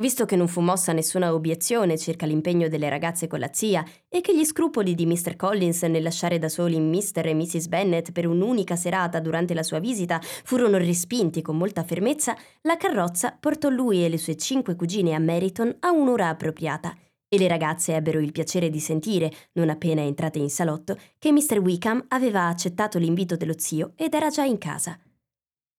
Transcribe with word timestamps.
Visto 0.00 0.26
che 0.26 0.36
non 0.36 0.46
fu 0.46 0.60
mossa 0.60 0.92
nessuna 0.92 1.34
obiezione 1.34 1.98
circa 1.98 2.24
l'impegno 2.24 2.68
delle 2.68 2.88
ragazze 2.88 3.26
con 3.26 3.40
la 3.40 3.50
zia 3.52 3.84
e 4.08 4.20
che 4.20 4.32
gli 4.32 4.44
scrupoli 4.44 4.94
di 4.94 5.06
Mr. 5.06 5.34
Collins 5.34 5.82
nel 5.82 6.04
lasciare 6.04 6.38
da 6.38 6.48
soli 6.48 6.78
Mr. 6.78 7.26
e 7.26 7.34
Mrs. 7.34 7.66
Bennet 7.66 8.12
per 8.12 8.28
un'unica 8.28 8.76
serata 8.76 9.18
durante 9.18 9.54
la 9.54 9.64
sua 9.64 9.80
visita 9.80 10.20
furono 10.22 10.78
respinti 10.78 11.42
con 11.42 11.56
molta 11.56 11.82
fermezza, 11.82 12.36
la 12.60 12.76
carrozza 12.76 13.36
portò 13.38 13.70
lui 13.70 14.04
e 14.04 14.08
le 14.08 14.18
sue 14.18 14.36
cinque 14.36 14.76
cugine 14.76 15.14
a 15.14 15.18
Meriton 15.18 15.74
a 15.80 15.90
un'ora 15.90 16.28
appropriata 16.28 16.96
e 17.28 17.36
le 17.36 17.48
ragazze 17.48 17.96
ebbero 17.96 18.20
il 18.20 18.30
piacere 18.30 18.70
di 18.70 18.78
sentire, 18.78 19.32
non 19.54 19.68
appena 19.68 20.02
entrate 20.02 20.38
in 20.38 20.48
salotto, 20.48 20.96
che 21.18 21.32
Mr. 21.32 21.58
Wickham 21.58 22.04
aveva 22.08 22.46
accettato 22.46 22.98
l'invito 22.98 23.36
dello 23.36 23.54
zio 23.56 23.94
ed 23.96 24.14
era 24.14 24.28
già 24.28 24.44
in 24.44 24.58
casa. 24.58 24.96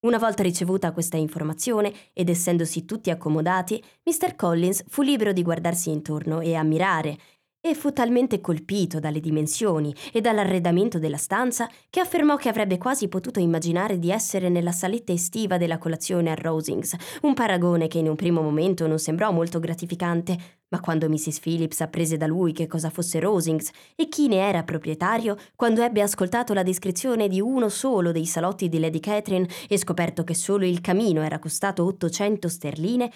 Una 0.02 0.18
volta 0.18 0.44
ricevuta 0.44 0.94
questa 0.94 1.18
informazione 1.18 1.94
ed 2.14 2.30
essendosi 2.30 2.86
tutti 2.86 3.10
accomodati, 3.10 3.84
Mr. 4.04 4.34
Collins 4.38 4.86
fu 4.88 5.02
libero 5.02 5.34
di 5.34 5.44
guardarsi 5.44 5.90
intorno 5.92 6.40
e 6.40 6.56
ammirare, 6.56 7.18
e 7.62 7.76
fu 7.76 7.92
talmente 7.92 8.40
colpito 8.40 9.00
dalle 9.00 9.20
dimensioni 9.20 9.94
e 10.14 10.22
dall'arredamento 10.22 10.98
della 11.00 11.18
stanza 11.18 11.70
che 11.90 12.00
affermò 12.00 12.38
che 12.38 12.50
avrebbe 12.50 12.78
quasi 12.78 13.08
potuto 13.08 13.40
immaginare 13.40 14.00
di 14.00 14.12
essere 14.12 14.50
nella 14.50 14.72
saletta 14.72 15.12
estiva 15.12 15.58
della 15.58 15.78
colazione 15.78 16.32
a 16.32 16.36
Rosings, 16.36 16.96
un 17.24 17.34
paragone 17.34 17.88
che 17.88 17.98
in 17.98 18.08
un 18.08 18.16
primo 18.16 18.42
momento 18.42 18.88
non 18.88 19.00
sembrò 19.00 19.32
molto 19.32 19.60
gratificante, 19.60 20.38
ma 20.70 20.80
quando 20.80 21.10
Mrs. 21.10 21.40
Phillips 21.40 21.82
apprese 21.82 22.16
da 22.16 22.28
lui 22.28 22.54
che 22.54 22.68
cosa 22.68 22.90
fosse 22.90 23.20
Rosings 23.20 23.72
e 23.96 24.08
chi 24.08 24.28
ne 24.28 24.48
era 24.48 24.64
proprietario, 24.64 25.36
quando 25.56 25.82
ebbe 25.82 26.02
ascoltato 26.02 26.54
la 26.54 26.64
descrizione 26.64 27.28
di 27.28 27.42
uno 27.42 27.70
solo 27.70 28.12
dei 28.12 28.26
salotti 28.26 28.70
di 28.70 28.80
Lady 28.80 29.00
Catherine 29.00 29.48
e 29.68 29.78
scoperto 29.78 30.24
che 30.24 30.36
solo 30.36 30.66
il 30.66 30.80
camino 30.80 31.24
era 31.24 31.40
costato 31.40 31.84
800 31.86 32.48
sterline, 32.48 33.12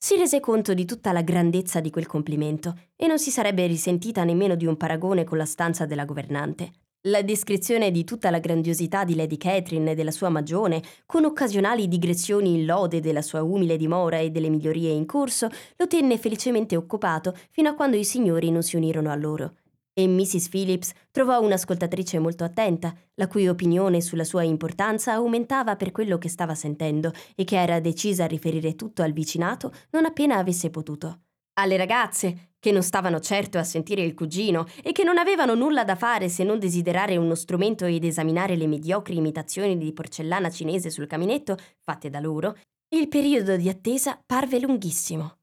si 0.00 0.16
rese 0.16 0.38
conto 0.38 0.74
di 0.74 0.84
tutta 0.84 1.10
la 1.10 1.22
grandezza 1.22 1.80
di 1.80 1.90
quel 1.90 2.06
complimento 2.06 2.72
e 2.94 3.08
non 3.08 3.18
si 3.18 3.32
sarebbe 3.32 3.66
risentita 3.66 4.22
nemmeno 4.22 4.54
di 4.54 4.64
un 4.64 4.76
paragone 4.76 5.24
con 5.24 5.38
la 5.38 5.44
stanza 5.44 5.86
della 5.86 6.04
governante. 6.04 6.70
La 7.08 7.22
descrizione 7.22 7.90
di 7.90 8.04
tutta 8.04 8.30
la 8.30 8.38
grandiosità 8.38 9.02
di 9.02 9.16
Lady 9.16 9.36
Catherine 9.36 9.90
e 9.90 9.94
della 9.96 10.12
sua 10.12 10.28
magione, 10.28 10.80
con 11.04 11.24
occasionali 11.24 11.88
digressioni 11.88 12.54
in 12.54 12.64
lode 12.64 13.00
della 13.00 13.22
sua 13.22 13.42
umile 13.42 13.76
dimora 13.76 14.18
e 14.18 14.30
delle 14.30 14.50
migliorie 14.50 14.90
in 14.90 15.04
corso, 15.04 15.48
lo 15.76 15.88
tenne 15.88 16.16
felicemente 16.16 16.76
occupato 16.76 17.34
fino 17.50 17.68
a 17.68 17.74
quando 17.74 17.96
i 17.96 18.04
signori 18.04 18.52
non 18.52 18.62
si 18.62 18.76
unirono 18.76 19.10
a 19.10 19.16
loro 19.16 19.54
e 19.98 20.06
Mrs. 20.06 20.48
Phillips 20.48 20.92
trovò 21.10 21.40
un'ascoltatrice 21.40 22.20
molto 22.20 22.44
attenta, 22.44 22.94
la 23.14 23.26
cui 23.26 23.48
opinione 23.48 24.00
sulla 24.00 24.22
sua 24.22 24.44
importanza 24.44 25.14
aumentava 25.14 25.74
per 25.74 25.90
quello 25.90 26.18
che 26.18 26.28
stava 26.28 26.54
sentendo 26.54 27.12
e 27.34 27.42
che 27.42 27.60
era 27.60 27.80
decisa 27.80 28.22
a 28.22 28.28
riferire 28.28 28.76
tutto 28.76 29.02
al 29.02 29.12
vicinato 29.12 29.72
non 29.90 30.04
appena 30.04 30.36
avesse 30.36 30.70
potuto. 30.70 31.22
Alle 31.54 31.76
ragazze, 31.76 32.52
che 32.60 32.70
non 32.70 32.84
stavano 32.84 33.18
certo 33.18 33.58
a 33.58 33.64
sentire 33.64 34.02
il 34.02 34.14
cugino 34.14 34.66
e 34.84 34.92
che 34.92 35.02
non 35.02 35.18
avevano 35.18 35.56
nulla 35.56 35.82
da 35.82 35.96
fare 35.96 36.28
se 36.28 36.44
non 36.44 36.60
desiderare 36.60 37.16
uno 37.16 37.34
strumento 37.34 37.84
ed 37.84 38.04
esaminare 38.04 38.54
le 38.54 38.68
mediocri 38.68 39.16
imitazioni 39.16 39.76
di 39.76 39.92
porcellana 39.92 40.48
cinese 40.48 40.90
sul 40.90 41.08
caminetto 41.08 41.56
fatte 41.80 42.08
da 42.08 42.20
loro, 42.20 42.56
il 42.94 43.08
periodo 43.08 43.56
di 43.56 43.68
attesa 43.68 44.16
parve 44.24 44.60
lunghissimo. 44.60 45.38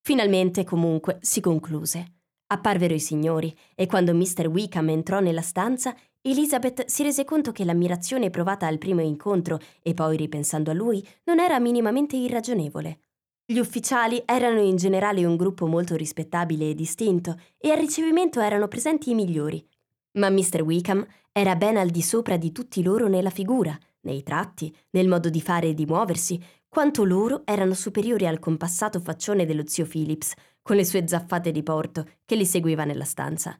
Finalmente, 0.00 0.64
comunque, 0.64 1.18
si 1.20 1.42
concluse. 1.42 2.13
Apparvero 2.46 2.94
i 2.94 3.00
signori 3.00 3.56
e 3.74 3.86
quando 3.86 4.14
Mr. 4.14 4.48
Wickham 4.48 4.90
entrò 4.90 5.20
nella 5.20 5.40
stanza, 5.40 5.94
Elizabeth 6.20 6.86
si 6.86 7.02
rese 7.02 7.24
conto 7.24 7.52
che 7.52 7.64
l'ammirazione 7.64 8.30
provata 8.30 8.66
al 8.66 8.78
primo 8.78 9.00
incontro 9.00 9.58
e 9.82 9.94
poi 9.94 10.16
ripensando 10.16 10.70
a 10.70 10.74
lui 10.74 11.06
non 11.24 11.40
era 11.40 11.58
minimamente 11.58 12.16
irragionevole. 12.16 12.98
Gli 13.46 13.58
ufficiali 13.58 14.22
erano 14.24 14.60
in 14.60 14.76
generale 14.76 15.24
un 15.26 15.36
gruppo 15.36 15.66
molto 15.66 15.96
rispettabile 15.96 16.70
e 16.70 16.74
distinto 16.74 17.38
e 17.58 17.70
al 17.70 17.78
ricevimento 17.78 18.40
erano 18.40 18.68
presenti 18.68 19.10
i 19.10 19.14
migliori. 19.14 19.62
Ma 20.12 20.30
Mr. 20.30 20.62
Wickham 20.62 21.06
era 21.30 21.56
ben 21.56 21.76
al 21.76 21.90
di 21.90 22.00
sopra 22.00 22.36
di 22.36 22.52
tutti 22.52 22.82
loro 22.82 23.06
nella 23.06 23.30
figura, 23.30 23.78
nei 24.02 24.22
tratti, 24.22 24.74
nel 24.90 25.08
modo 25.08 25.28
di 25.28 25.42
fare 25.42 25.68
e 25.68 25.74
di 25.74 25.84
muoversi, 25.84 26.40
quanto 26.68 27.04
loro 27.04 27.42
erano 27.44 27.74
superiori 27.74 28.26
al 28.26 28.38
compassato 28.38 28.98
faccione 28.98 29.44
dello 29.44 29.66
zio 29.66 29.84
Phillips, 29.84 30.32
con 30.64 30.76
le 30.76 30.84
sue 30.86 31.06
zaffate 31.06 31.52
di 31.52 31.62
porto, 31.62 32.06
che 32.24 32.36
li 32.36 32.46
seguiva 32.46 32.84
nella 32.84 33.04
stanza. 33.04 33.54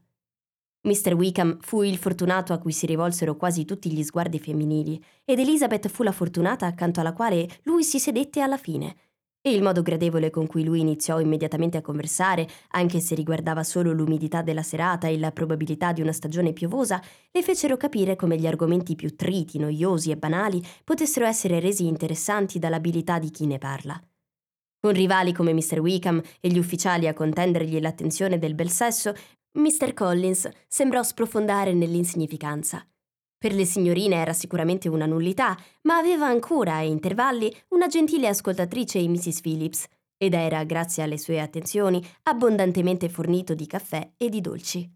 Mr. 0.84 1.12
Wickham 1.12 1.58
fu 1.60 1.82
il 1.82 1.98
fortunato 1.98 2.54
a 2.54 2.58
cui 2.58 2.72
si 2.72 2.86
rivolsero 2.86 3.36
quasi 3.36 3.66
tutti 3.66 3.92
gli 3.92 4.02
sguardi 4.02 4.38
femminili, 4.38 5.02
ed 5.22 5.38
Elizabeth 5.38 5.88
fu 5.88 6.02
la 6.02 6.12
fortunata 6.12 6.64
accanto 6.64 7.00
alla 7.00 7.12
quale 7.12 7.46
lui 7.64 7.84
si 7.84 7.98
sedette 7.98 8.40
alla 8.40 8.56
fine. 8.56 8.96
E 9.42 9.52
il 9.52 9.62
modo 9.62 9.82
gradevole 9.82 10.30
con 10.30 10.46
cui 10.46 10.64
lui 10.64 10.80
iniziò 10.80 11.20
immediatamente 11.20 11.76
a 11.76 11.82
conversare, 11.82 12.48
anche 12.70 13.00
se 13.00 13.14
riguardava 13.14 13.62
solo 13.64 13.92
l'umidità 13.92 14.40
della 14.40 14.62
serata 14.62 15.06
e 15.06 15.18
la 15.18 15.30
probabilità 15.30 15.92
di 15.92 16.00
una 16.00 16.12
stagione 16.12 16.54
piovosa, 16.54 17.02
le 17.30 17.42
fecero 17.42 17.76
capire 17.76 18.16
come 18.16 18.38
gli 18.38 18.46
argomenti 18.46 18.94
più 18.94 19.14
triti, 19.14 19.58
noiosi 19.58 20.10
e 20.10 20.16
banali 20.16 20.64
potessero 20.82 21.26
essere 21.26 21.60
resi 21.60 21.86
interessanti 21.86 22.58
dall'abilità 22.58 23.18
di 23.18 23.30
chi 23.30 23.44
ne 23.44 23.58
parla. 23.58 24.02
Con 24.84 24.92
rivali 24.92 25.32
come 25.32 25.54
Mr. 25.54 25.80
Wickham 25.80 26.20
e 26.40 26.48
gli 26.50 26.58
ufficiali 26.58 27.08
a 27.08 27.14
contendergli 27.14 27.80
l'attenzione 27.80 28.38
del 28.38 28.54
bel 28.54 28.68
sesso, 28.68 29.14
Mr. 29.52 29.94
Collins 29.94 30.46
sembrò 30.68 31.02
sprofondare 31.02 31.72
nell'insignificanza. 31.72 32.86
Per 33.38 33.54
le 33.54 33.64
signorine 33.64 34.16
era 34.16 34.34
sicuramente 34.34 34.90
una 34.90 35.06
nullità, 35.06 35.56
ma 35.84 35.96
aveva 35.96 36.26
ancora 36.26 36.74
a 36.74 36.82
intervalli 36.82 37.50
una 37.68 37.86
gentile 37.86 38.28
ascoltatrice 38.28 38.98
in 38.98 39.12
Mrs. 39.12 39.40
Phillips, 39.40 39.86
ed 40.18 40.34
era, 40.34 40.62
grazie 40.64 41.02
alle 41.02 41.16
sue 41.16 41.40
attenzioni, 41.40 42.06
abbondantemente 42.24 43.08
fornito 43.08 43.54
di 43.54 43.66
caffè 43.66 44.12
e 44.18 44.28
di 44.28 44.42
dolci. 44.42 44.86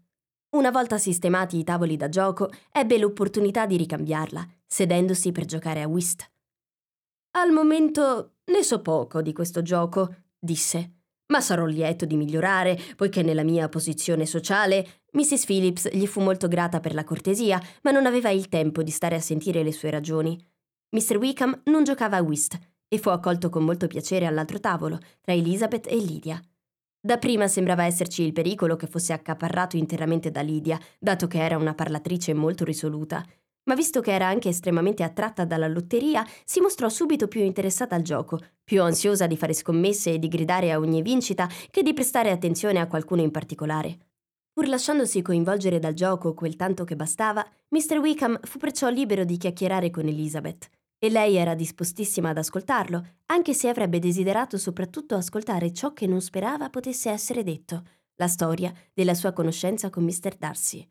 Una 0.55 0.69
volta 0.69 0.99
sistemati 0.99 1.57
i 1.57 1.63
tavoli 1.63 1.97
da 1.97 2.09
gioco, 2.09 2.51
ebbe 2.71 2.99
l'opportunità 2.99 3.65
di 3.65 3.75
ricambiarla, 3.75 4.47
sedendosi 4.67 5.31
per 5.31 5.45
giocare 5.45 5.81
a 5.81 5.87
whist. 5.87 6.29
Al 7.31 7.51
momento 7.51 8.38
ne 8.49 8.63
so 8.63 8.81
poco 8.81 9.21
di 9.21 9.33
questo 9.33 9.61
gioco, 9.61 10.13
disse, 10.37 10.99
ma 11.27 11.41
sarò 11.41 11.65
lieto 11.65 12.05
di 12.05 12.17
migliorare, 12.17 12.77
poiché 12.95 13.21
nella 13.21 13.43
mia 13.43 13.69
posizione 13.69 14.25
sociale 14.25 15.03
Mrs. 15.11 15.45
Phillips 15.45 15.89
gli 15.91 16.05
fu 16.07 16.21
molto 16.21 16.47
grata 16.47 16.79
per 16.79 16.93
la 16.93 17.03
cortesia, 17.03 17.61
ma 17.83 17.91
non 17.91 18.05
aveva 18.05 18.29
il 18.29 18.49
tempo 18.49 18.83
di 18.83 18.91
stare 18.91 19.15
a 19.15 19.21
sentire 19.21 19.63
le 19.63 19.71
sue 19.71 19.91
ragioni. 19.91 20.37
Mr. 20.89 21.17
Wickham 21.17 21.61
non 21.65 21.83
giocava 21.83 22.17
a 22.17 22.21
whist 22.21 22.57
e 22.87 22.97
fu 22.97 23.09
accolto 23.09 23.49
con 23.49 23.63
molto 23.63 23.85
piacere 23.87 24.25
all'altro 24.25 24.59
tavolo, 24.59 24.97
tra 25.21 25.33
Elizabeth 25.33 25.85
e 25.87 25.95
Lydia. 25.97 26.41
Dapprima 27.01 27.47
sembrava 27.47 27.85
esserci 27.85 28.23
il 28.23 28.33
pericolo 28.33 28.75
che 28.75 28.87
fosse 28.87 29.13
accaparrato 29.13 29.77
interamente 29.77 30.31
da 30.31 30.41
Lydia, 30.41 30.77
dato 30.99 31.27
che 31.27 31.39
era 31.39 31.57
una 31.57 31.73
parlatrice 31.73 32.33
molto 32.33 32.65
risoluta, 32.65 33.23
ma 33.69 33.75
visto 33.75 34.01
che 34.01 34.11
era 34.11 34.25
anche 34.25 34.49
estremamente 34.49 35.03
attratta 35.03 35.45
dalla 35.45 35.67
lotteria, 35.67 36.25
si 36.43 36.59
mostrò 36.59 36.89
subito 36.89 37.27
più 37.27 37.43
interessata 37.43 37.93
al 37.93 38.01
gioco, 38.01 38.39
più 38.63 38.81
ansiosa 38.81 39.27
di 39.27 39.37
fare 39.37 39.53
scommesse 39.53 40.13
e 40.13 40.17
di 40.17 40.27
gridare 40.27 40.71
a 40.71 40.79
ogni 40.79 41.03
vincita 41.03 41.47
che 41.69 41.83
di 41.83 41.93
prestare 41.93 42.31
attenzione 42.31 42.79
a 42.79 42.87
qualcuno 42.87 43.21
in 43.21 43.29
particolare. 43.29 43.99
Pur 44.51 44.67
lasciandosi 44.67 45.21
coinvolgere 45.21 45.77
dal 45.77 45.93
gioco 45.93 46.33
quel 46.33 46.55
tanto 46.55 46.83
che 46.83 46.95
bastava, 46.95 47.47
Mr. 47.67 47.99
Wickham 47.99 48.39
fu 48.41 48.57
perciò 48.57 48.89
libero 48.89 49.23
di 49.23 49.37
chiacchierare 49.37 49.91
con 49.91 50.07
Elizabeth. 50.07 50.67
E 50.97 51.11
lei 51.11 51.35
era 51.35 51.53
dispostissima 51.53 52.29
ad 52.29 52.39
ascoltarlo, 52.39 53.05
anche 53.27 53.53
se 53.53 53.69
avrebbe 53.69 53.99
desiderato 53.99 54.57
soprattutto 54.57 55.13
ascoltare 55.13 55.71
ciò 55.71 55.93
che 55.93 56.07
non 56.07 56.21
sperava 56.21 56.71
potesse 56.71 57.11
essere 57.11 57.43
detto, 57.43 57.83
la 58.15 58.27
storia 58.27 58.73
della 58.95 59.13
sua 59.13 59.31
conoscenza 59.31 59.91
con 59.91 60.03
Mr. 60.03 60.37
Darcy. 60.39 60.85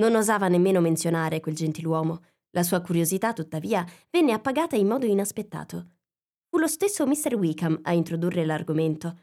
Non 0.00 0.14
osava 0.14 0.48
nemmeno 0.48 0.80
menzionare 0.80 1.40
quel 1.40 1.54
gentiluomo. 1.54 2.22
La 2.52 2.62
sua 2.62 2.80
curiosità, 2.80 3.34
tuttavia, 3.34 3.86
venne 4.10 4.32
appagata 4.32 4.74
in 4.74 4.86
modo 4.86 5.04
inaspettato. 5.04 5.88
Fu 6.48 6.56
lo 6.56 6.66
stesso 6.66 7.06
Mr. 7.06 7.34
Wickham 7.34 7.78
a 7.82 7.92
introdurre 7.92 8.46
l'argomento. 8.46 9.14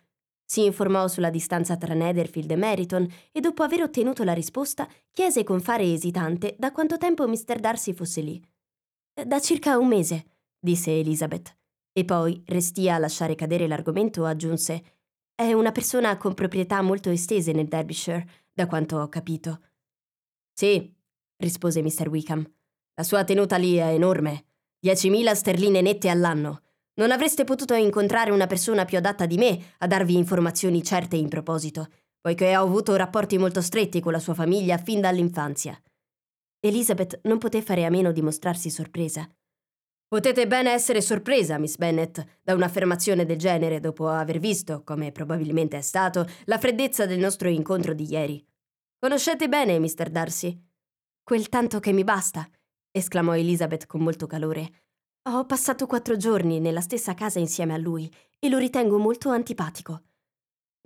Si 0.45 0.63
informò 0.63 1.07
sulla 1.07 1.31
distanza 1.31 1.77
tra 1.77 1.95
Netherfield 1.95 2.51
e 2.51 2.55
Meriton 2.55 3.07
e 3.31 3.39
dopo 3.39 3.63
aver 3.63 3.81
ottenuto 3.81 4.23
la 4.23 4.33
risposta 4.33 4.87
chiese 5.09 5.43
con 5.43 5.61
fare 5.61 5.91
esitante 5.91 6.55
da 6.59 6.71
quanto 6.71 6.97
tempo 6.97 7.27
Mr. 7.27 7.59
Darcy 7.59 7.93
fosse 7.93 8.21
lì. 8.21 8.39
Da 9.25 9.39
circa 9.39 9.79
un 9.79 9.87
mese, 9.87 10.25
disse 10.59 10.91
Elizabeth. 10.91 11.57
E 11.91 12.05
poi, 12.05 12.43
restia 12.45 12.93
a 12.93 12.99
lasciare 12.99 13.33
cadere 13.33 13.65
l'argomento, 13.65 14.25
aggiunse 14.25 14.83
È 15.33 15.51
una 15.53 15.71
persona 15.71 16.17
con 16.17 16.35
proprietà 16.35 16.83
molto 16.83 17.09
estese 17.09 17.51
nel 17.51 17.67
Derbyshire, 17.67 18.27
da 18.53 18.67
quanto 18.67 18.97
ho 18.97 19.09
capito. 19.09 19.61
Sì, 20.57 20.91
rispose 21.35 21.83
Mr. 21.83 22.07
Wickham. 22.09 22.43
La 22.95 23.03
sua 23.03 23.23
tenuta 23.23 23.57
lì 23.57 23.75
è 23.75 23.93
enorme. 23.93 24.45
10.000 24.83 25.33
sterline 25.33 25.81
nette 25.81 26.09
all'anno. 26.09 26.63
Non 26.95 27.11
avreste 27.11 27.43
potuto 27.43 27.75
incontrare 27.75 28.31
una 28.31 28.47
persona 28.47 28.83
più 28.83 28.97
adatta 28.97 29.27
di 29.27 29.37
me 29.37 29.75
a 29.77 29.85
darvi 29.85 30.15
informazioni 30.15 30.81
certe 30.81 31.15
in 31.15 31.27
proposito, 31.27 31.89
poiché 32.19 32.57
ho 32.57 32.63
avuto 32.63 32.95
rapporti 32.95 33.37
molto 33.37 33.61
stretti 33.61 33.99
con 33.99 34.11
la 34.11 34.17
sua 34.17 34.33
famiglia 34.33 34.79
fin 34.79 34.99
dall'infanzia. 34.99 35.79
Elizabeth 36.59 37.19
non 37.25 37.37
poté 37.37 37.61
fare 37.61 37.85
a 37.85 37.91
meno 37.91 38.11
di 38.11 38.23
mostrarsi 38.23 38.71
sorpresa. 38.71 39.29
Potete 40.07 40.47
bene 40.47 40.71
essere 40.71 41.01
sorpresa, 41.01 41.59
Miss 41.59 41.77
Bennet, 41.77 42.39
da 42.41 42.55
un'affermazione 42.55 43.25
del 43.25 43.37
genere 43.37 43.79
dopo 43.79 44.07
aver 44.07 44.39
visto, 44.39 44.81
come 44.83 45.11
probabilmente 45.11 45.77
è 45.77 45.81
stato, 45.81 46.27
la 46.45 46.57
freddezza 46.57 47.05
del 47.05 47.19
nostro 47.19 47.47
incontro 47.47 47.93
di 47.93 48.09
ieri. 48.09 48.43
Conoscete 48.99 49.47
bene 49.47 49.77
Mr. 49.77 50.09
Darcy? 50.09 50.59
Quel 51.21 51.49
tanto 51.49 51.79
che 51.79 51.91
mi 51.91 52.03
basta, 52.03 52.49
esclamò 52.89 53.35
Elizabeth 53.35 53.85
con 53.85 54.01
molto 54.01 54.25
calore. 54.25 54.85
Ho 55.29 55.45
passato 55.45 55.85
quattro 55.85 56.17
giorni 56.17 56.59
nella 56.59 56.81
stessa 56.81 57.13
casa 57.13 57.37
insieme 57.37 57.75
a 57.75 57.77
lui 57.77 58.11
e 58.39 58.49
lo 58.49 58.57
ritengo 58.57 58.97
molto 58.97 59.29
antipatico. 59.29 60.01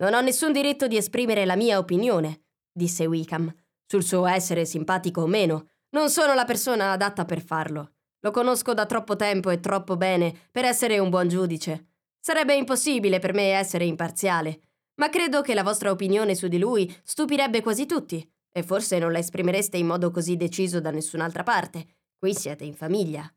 Non 0.01 0.13
ho 0.13 0.19
nessun 0.19 0.51
diritto 0.51 0.87
di 0.87 0.97
esprimere 0.97 1.45
la 1.45 1.55
mia 1.55 1.77
opinione, 1.77 2.47
disse 2.69 3.05
Wickham, 3.05 3.49
sul 3.85 4.03
suo 4.03 4.25
essere 4.25 4.65
simpatico 4.65 5.21
o 5.21 5.27
meno. 5.27 5.69
Non 5.91 6.09
sono 6.09 6.33
la 6.33 6.43
persona 6.43 6.91
adatta 6.91 7.23
per 7.23 7.41
farlo. 7.41 7.93
Lo 8.19 8.31
conosco 8.31 8.73
da 8.73 8.85
troppo 8.85 9.15
tempo 9.15 9.51
e 9.51 9.61
troppo 9.61 9.95
bene 9.95 10.37
per 10.51 10.65
essere 10.65 10.99
un 10.99 11.09
buon 11.09 11.29
giudice. 11.29 11.91
Sarebbe 12.19 12.55
impossibile 12.55 13.19
per 13.19 13.33
me 13.33 13.53
essere 13.53 13.85
imparziale, 13.85 14.70
ma 15.01 15.09
credo 15.09 15.41
che 15.41 15.55
la 15.55 15.63
vostra 15.63 15.89
opinione 15.89 16.35
su 16.35 16.47
di 16.47 16.59
lui 16.59 16.95
stupirebbe 17.01 17.63
quasi 17.63 17.87
tutti, 17.87 18.23
e 18.51 18.61
forse 18.61 18.99
non 18.99 19.11
la 19.11 19.17
esprimereste 19.17 19.75
in 19.77 19.87
modo 19.87 20.11
così 20.11 20.37
deciso 20.37 20.79
da 20.79 20.91
nessun'altra 20.91 21.41
parte. 21.41 21.87
Qui 22.19 22.35
siete 22.35 22.65
in 22.65 22.75
famiglia. 22.75 23.27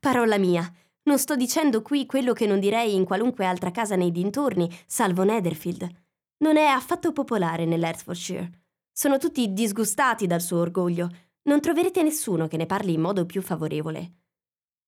Parola 0.00 0.38
mia, 0.38 0.68
non 1.04 1.20
sto 1.20 1.36
dicendo 1.36 1.82
qui 1.82 2.04
quello 2.06 2.32
che 2.32 2.46
non 2.46 2.58
direi 2.58 2.96
in 2.96 3.04
qualunque 3.04 3.44
altra 3.46 3.70
casa 3.70 3.94
nei 3.94 4.10
dintorni, 4.10 4.68
salvo 4.86 5.22
Netherfield. 5.22 5.88
Non 6.38 6.56
è 6.56 6.64
affatto 6.64 7.12
popolare 7.12 7.64
nell'Hertfordshire. 7.64 8.50
Sono 8.90 9.16
tutti 9.18 9.52
disgustati 9.52 10.26
dal 10.26 10.40
suo 10.40 10.58
orgoglio. 10.58 11.08
Non 11.42 11.60
troverete 11.60 12.02
nessuno 12.02 12.48
che 12.48 12.56
ne 12.56 12.66
parli 12.66 12.92
in 12.92 13.00
modo 13.00 13.24
più 13.24 13.40
favorevole. 13.40 14.14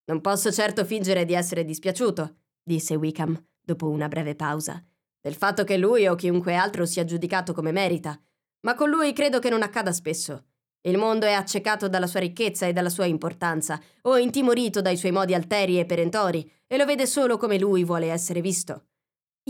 Non 0.06 0.20
posso 0.20 0.50
certo 0.50 0.84
fingere 0.84 1.24
di 1.24 1.34
essere 1.34 1.64
dispiaciuto, 1.64 2.38
disse 2.64 2.96
Wickham, 2.96 3.40
dopo 3.60 3.88
una 3.88 4.08
breve 4.08 4.34
pausa, 4.34 4.82
del 5.26 5.34
fatto 5.34 5.64
che 5.64 5.76
lui 5.76 6.06
o 6.06 6.14
chiunque 6.14 6.54
altro 6.54 6.86
sia 6.86 7.04
giudicato 7.04 7.52
come 7.52 7.72
merita. 7.72 8.16
Ma 8.60 8.76
con 8.76 8.88
lui 8.88 9.12
credo 9.12 9.40
che 9.40 9.50
non 9.50 9.60
accada 9.60 9.90
spesso. 9.90 10.44
Il 10.82 10.98
mondo 10.98 11.26
è 11.26 11.32
accecato 11.32 11.88
dalla 11.88 12.06
sua 12.06 12.20
ricchezza 12.20 12.64
e 12.66 12.72
dalla 12.72 12.90
sua 12.90 13.06
importanza, 13.06 13.82
o 14.02 14.18
intimorito 14.18 14.80
dai 14.80 14.96
suoi 14.96 15.10
modi 15.10 15.34
alteri 15.34 15.80
e 15.80 15.84
perentori, 15.84 16.48
e 16.68 16.76
lo 16.76 16.84
vede 16.84 17.06
solo 17.06 17.38
come 17.38 17.58
lui 17.58 17.82
vuole 17.82 18.12
essere 18.12 18.40
visto. 18.40 18.84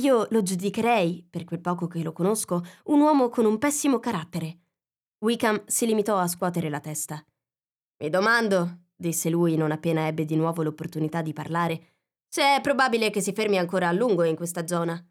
Io 0.00 0.26
lo 0.31 0.40
giudicherei, 0.40 1.26
per 1.28 1.44
quel 1.44 1.61
poco 1.61 1.88
che 1.88 2.02
lo 2.02 2.12
conosco, 2.12 2.64
un 2.84 3.02
uomo 3.02 3.29
con 3.29 3.44
un 3.44 3.58
pessimo 3.58 3.99
carattere. 4.00 4.61
Wickham 5.19 5.62
si 5.67 5.84
limitò 5.84 6.17
a 6.17 6.26
scuotere 6.26 6.70
la 6.70 6.81
testa. 6.81 7.22
Mi 8.02 8.08
domando, 8.08 8.84
disse 8.96 9.29
lui 9.29 9.56
non 9.56 9.72
appena 9.72 10.06
ebbe 10.06 10.25
di 10.25 10.37
nuovo 10.37 10.62
l'opportunità 10.62 11.20
di 11.20 11.34
parlare, 11.34 11.96
se 12.26 12.56
è 12.56 12.62
probabile 12.62 13.11
che 13.11 13.20
si 13.20 13.34
fermi 13.34 13.58
ancora 13.58 13.88
a 13.88 13.93
lungo 13.93 14.25
in 14.25 14.37
questa 14.37 14.67
zona. 14.67 15.06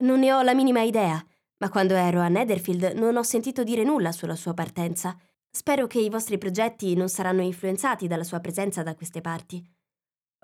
Non 0.00 0.20
ne 0.20 0.32
ho 0.32 0.40
la 0.40 0.54
minima 0.54 0.80
idea, 0.80 1.22
ma 1.58 1.68
quando 1.68 1.94
ero 1.94 2.20
a 2.20 2.28
Netherfield 2.28 2.92
non 2.94 3.16
ho 3.16 3.22
sentito 3.22 3.62
dire 3.62 3.84
nulla 3.84 4.12
sulla 4.12 4.34
sua 4.34 4.54
partenza. 4.54 5.14
Spero 5.50 5.86
che 5.86 6.00
i 6.00 6.08
vostri 6.08 6.38
progetti 6.38 6.94
non 6.94 7.08
saranno 7.08 7.42
influenzati 7.42 8.06
dalla 8.06 8.24
sua 8.24 8.40
presenza 8.40 8.82
da 8.82 8.94
queste 8.94 9.20
parti. 9.20 9.62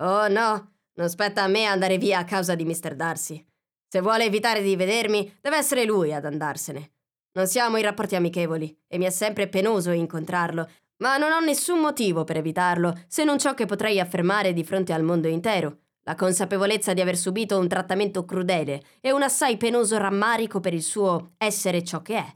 Oh 0.03 0.27
no, 0.27 0.73
non 0.93 1.09
spetta 1.09 1.41
a 1.41 1.47
me 1.47 1.65
andare 1.65 1.97
via 1.97 2.19
a 2.19 2.23
causa 2.23 2.53
di 2.53 2.65
Mr. 2.65 2.93
Darcy. 2.93 3.43
Se 3.87 3.99
vuole 3.99 4.25
evitare 4.25 4.61
di 4.61 4.75
vedermi, 4.75 5.37
deve 5.41 5.57
essere 5.57 5.85
lui 5.85 6.13
ad 6.13 6.25
andarsene. 6.25 6.91
Non 7.31 7.47
siamo 7.47 7.77
in 7.77 7.83
rapporti 7.83 8.15
amichevoli 8.15 8.83
e 8.87 8.97
mi 8.99 9.05
è 9.05 9.09
sempre 9.09 9.47
penoso 9.47 9.89
incontrarlo, 9.89 10.69
ma 10.97 11.17
non 11.17 11.31
ho 11.31 11.39
nessun 11.39 11.79
motivo 11.79 12.25
per 12.25 12.37
evitarlo 12.37 12.93
se 13.07 13.23
non 13.23 13.39
ciò 13.39 13.55
che 13.55 13.65
potrei 13.65 13.99
affermare 13.99 14.53
di 14.53 14.63
fronte 14.63 14.93
al 14.93 15.03
mondo 15.03 15.27
intero, 15.27 15.86
la 16.07 16.15
consapevolezza 16.15 16.93
di 16.93 17.01
aver 17.01 17.17
subito 17.17 17.59
un 17.59 17.67
trattamento 17.67 18.23
crudele 18.23 18.81
e 19.01 19.11
un 19.11 19.23
assai 19.23 19.57
penoso 19.57 19.97
rammarico 19.97 20.61
per 20.61 20.73
il 20.73 20.81
suo 20.81 21.33
essere 21.37 21.83
ciò 21.83 22.01
che 22.01 22.15
è. 22.15 22.35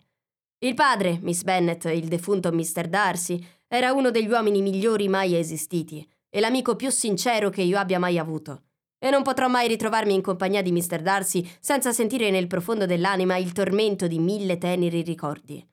Il 0.59 0.73
padre, 0.73 1.19
Miss 1.21 1.43
Bennet, 1.43 1.85
il 1.85 2.09
defunto 2.09 2.51
Mr. 2.51 2.87
Darcy, 2.89 3.41
era 3.69 3.93
uno 3.93 4.11
degli 4.11 4.27
uomini 4.27 4.61
migliori 4.61 5.07
mai 5.07 5.37
esistiti 5.37 6.05
e 6.29 6.41
l'amico 6.41 6.75
più 6.75 6.89
sincero 6.89 7.49
che 7.49 7.61
io 7.61 7.79
abbia 7.79 7.97
mai 7.97 8.17
avuto. 8.17 8.63
E 8.99 9.09
non 9.09 9.23
potrò 9.23 9.47
mai 9.47 9.69
ritrovarmi 9.69 10.13
in 10.13 10.21
compagnia 10.21 10.61
di 10.61 10.73
Mr. 10.73 11.01
Darcy 11.01 11.49
senza 11.61 11.93
sentire 11.93 12.29
nel 12.29 12.47
profondo 12.47 12.85
dell'anima 12.85 13.37
il 13.37 13.53
tormento 13.53 14.05
di 14.05 14.19
mille 14.19 14.57
teneri 14.57 15.01
ricordi. 15.01 15.65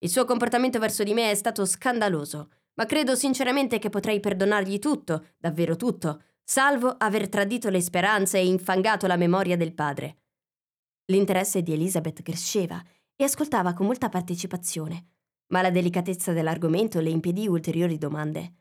Il 0.00 0.08
suo 0.08 0.24
comportamento 0.24 0.80
verso 0.80 1.04
di 1.04 1.14
me 1.14 1.30
è 1.30 1.34
stato 1.36 1.64
scandaloso, 1.64 2.50
ma 2.74 2.84
credo 2.84 3.14
sinceramente 3.14 3.78
che 3.78 3.90
potrei 3.90 4.18
perdonargli 4.18 4.80
tutto, 4.80 5.28
davvero 5.38 5.76
tutto, 5.76 6.22
salvo 6.50 6.94
aver 6.96 7.28
tradito 7.28 7.68
le 7.68 7.82
speranze 7.82 8.38
e 8.38 8.46
infangato 8.46 9.06
la 9.06 9.16
memoria 9.16 9.54
del 9.54 9.74
padre. 9.74 10.22
L'interesse 11.12 11.62
di 11.62 11.74
Elizabeth 11.74 12.22
cresceva 12.22 12.82
e 13.14 13.24
ascoltava 13.24 13.74
con 13.74 13.84
molta 13.84 14.08
partecipazione, 14.08 15.08
ma 15.48 15.60
la 15.60 15.70
delicatezza 15.70 16.32
dell'argomento 16.32 17.00
le 17.00 17.10
impedì 17.10 17.46
ulteriori 17.46 17.98
domande. 17.98 18.54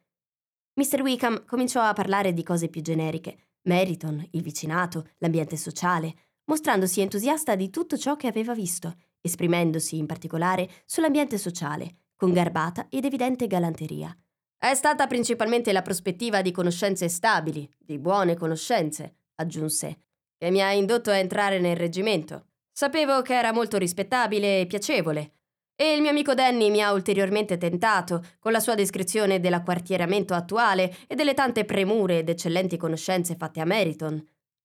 Mr. 0.73 0.99
Wickham 1.01 1.45
cominciò 1.45 1.81
a 1.81 1.93
parlare 1.93 2.33
di 2.33 2.43
cose 2.43 2.67
più 2.67 2.81
generiche, 2.81 3.51
Meriton, 3.61 4.21
il 4.31 4.41
vicinato, 4.41 5.11
l'ambiente 5.19 5.55
sociale, 5.55 6.13
mostrandosi 6.43 6.99
entusiasta 6.99 7.55
di 7.55 7.69
tutto 7.69 7.97
ciò 7.97 8.17
che 8.17 8.27
aveva 8.27 8.53
visto, 8.53 8.95
esprimendosi 9.21 9.97
in 9.97 10.07
particolare 10.07 10.69
sull'ambiente 10.85 11.37
sociale, 11.37 11.99
con 12.17 12.33
garbata 12.33 12.87
ed 12.89 13.05
evidente 13.05 13.47
galanteria. 13.47 14.13
È 14.59 14.73
stata 14.73 15.05
principalmente 15.05 15.71
la 15.71 15.83
prospettiva 15.83 16.41
di 16.41 16.51
conoscenze 16.51 17.09
stabili, 17.09 17.69
di 17.77 17.99
buone 17.99 18.35
conoscenze, 18.35 19.17
aggiunse, 19.35 19.99
che 20.35 20.49
mi 20.49 20.63
ha 20.63 20.71
indotto 20.71 21.11
a 21.11 21.17
entrare 21.17 21.59
nel 21.59 21.75
reggimento. 21.75 22.47
Sapevo 22.71 23.21
che 23.21 23.35
era 23.35 23.53
molto 23.53 23.77
rispettabile 23.77 24.61
e 24.61 24.65
piacevole. 24.65 25.33
E 25.75 25.93
il 25.93 26.01
mio 26.01 26.09
amico 26.09 26.33
Danny 26.33 26.71
mi 26.71 26.81
ha 26.81 26.91
ulteriormente 26.91 27.57
tentato 27.57 28.23
con 28.39 28.51
la 28.51 28.59
sua 28.59 28.73
descrizione 28.73 29.39
dell'acquartieramento 29.39 30.33
attuale 30.33 30.95
e 31.05 31.13
delle 31.13 31.35
tante 31.35 31.63
premure 31.63 32.17
ed 32.17 32.29
eccellenti 32.29 32.77
conoscenze 32.77 33.35
fatte 33.35 33.61
a 33.61 33.65
Meriton. 33.65 34.19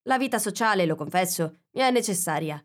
La 0.04 0.16
vita 0.16 0.38
sociale, 0.38 0.86
lo 0.86 0.94
confesso, 0.94 1.58
mi 1.72 1.82
è 1.82 1.90
necessaria. 1.90 2.64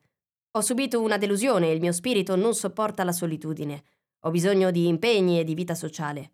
Ho 0.52 0.62
subito 0.62 1.02
una 1.02 1.18
delusione 1.18 1.68
e 1.68 1.74
il 1.74 1.82
mio 1.82 1.92
spirito 1.92 2.38
non 2.38 2.56
sopporta 2.56 3.04
la 3.04 3.12
solitudine. 3.12 3.84
Ho 4.22 4.32
bisogno 4.32 4.72
di 4.72 4.88
impegni 4.88 5.40
e 5.40 5.44
di 5.44 5.54
vita 5.54 5.76
sociale. 5.76 6.32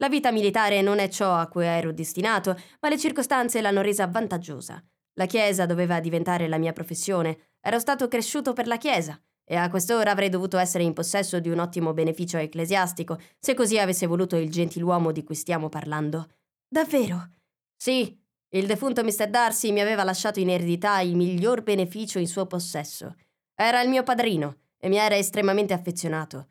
La 0.00 0.08
vita 0.08 0.32
militare 0.32 0.82
non 0.82 0.98
è 0.98 1.08
ciò 1.08 1.34
a 1.34 1.46
cui 1.46 1.64
ero 1.64 1.92
destinato, 1.92 2.58
ma 2.80 2.88
le 2.88 2.98
circostanze 2.98 3.60
l'hanno 3.60 3.82
resa 3.82 4.06
vantaggiosa. 4.06 4.82
La 5.14 5.26
Chiesa 5.26 5.66
doveva 5.66 6.00
diventare 6.00 6.48
la 6.48 6.58
mia 6.58 6.72
professione 6.72 7.50
Ero 7.62 7.78
stato 7.78 8.08
cresciuto 8.08 8.54
per 8.54 8.66
la 8.66 8.78
Chiesa 8.78 9.20
e 9.44 9.54
a 9.54 9.68
quest'ora 9.68 10.10
avrei 10.10 10.30
dovuto 10.30 10.56
essere 10.56 10.84
in 10.84 10.94
possesso 10.94 11.40
di 11.40 11.50
un 11.50 11.58
ottimo 11.58 11.92
beneficio 11.92 12.38
ecclesiastico, 12.38 13.18
se 13.38 13.52
così 13.54 13.78
avesse 13.78 14.06
voluto 14.06 14.36
il 14.36 14.50
gentiluomo 14.50 15.12
di 15.12 15.22
cui 15.24 15.34
stiamo 15.34 15.68
parlando. 15.68 16.30
Davvero? 16.66 17.32
Sì, 17.76 18.18
il 18.52 18.66
defunto 18.66 19.02
Mr. 19.02 19.28
Darcy 19.28 19.72
mi 19.72 19.80
aveva 19.80 20.04
lasciato 20.04 20.40
in 20.40 20.48
eredità 20.48 21.00
il 21.00 21.16
miglior 21.16 21.62
beneficio 21.62 22.18
in 22.18 22.28
suo 22.28 22.46
possesso. 22.46 23.16
Era 23.54 23.82
il 23.82 23.90
mio 23.90 24.04
padrino 24.04 24.60
e 24.78 24.88
mi 24.88 24.96
era 24.96 25.16
estremamente 25.16 25.74
affezionato. 25.74 26.46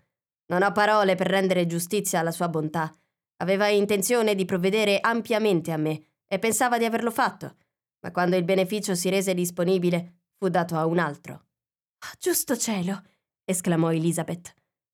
Non 0.48 0.62
ho 0.62 0.72
parole 0.72 1.16
per 1.16 1.28
rendere 1.28 1.66
giustizia 1.66 2.20
alla 2.20 2.32
sua 2.32 2.50
bontà. 2.50 2.94
Aveva 3.42 3.68
intenzione 3.68 4.36
di 4.36 4.46
provvedere 4.46 5.00
ampiamente 5.00 5.72
a 5.72 5.78
me 5.78 6.02
e 6.28 6.40
pensava 6.40 6.78
di 6.78 6.86
averlo 6.86 7.12
fatto, 7.12 7.56
ma 8.02 8.12
quando 8.12 8.36
il 8.36 8.44
beneficio 8.44 8.96
si 8.96 9.10
rese 9.10 9.34
disponibile 9.34 10.22
fu 10.38 10.50
dato 10.50 10.76
a 10.76 10.86
un 10.86 11.00
altro. 11.00 11.34
Oh, 11.34 12.16
giusto 12.20 12.56
cielo! 12.56 13.02
esclamò 13.44 13.92
Elizabeth. 13.92 14.54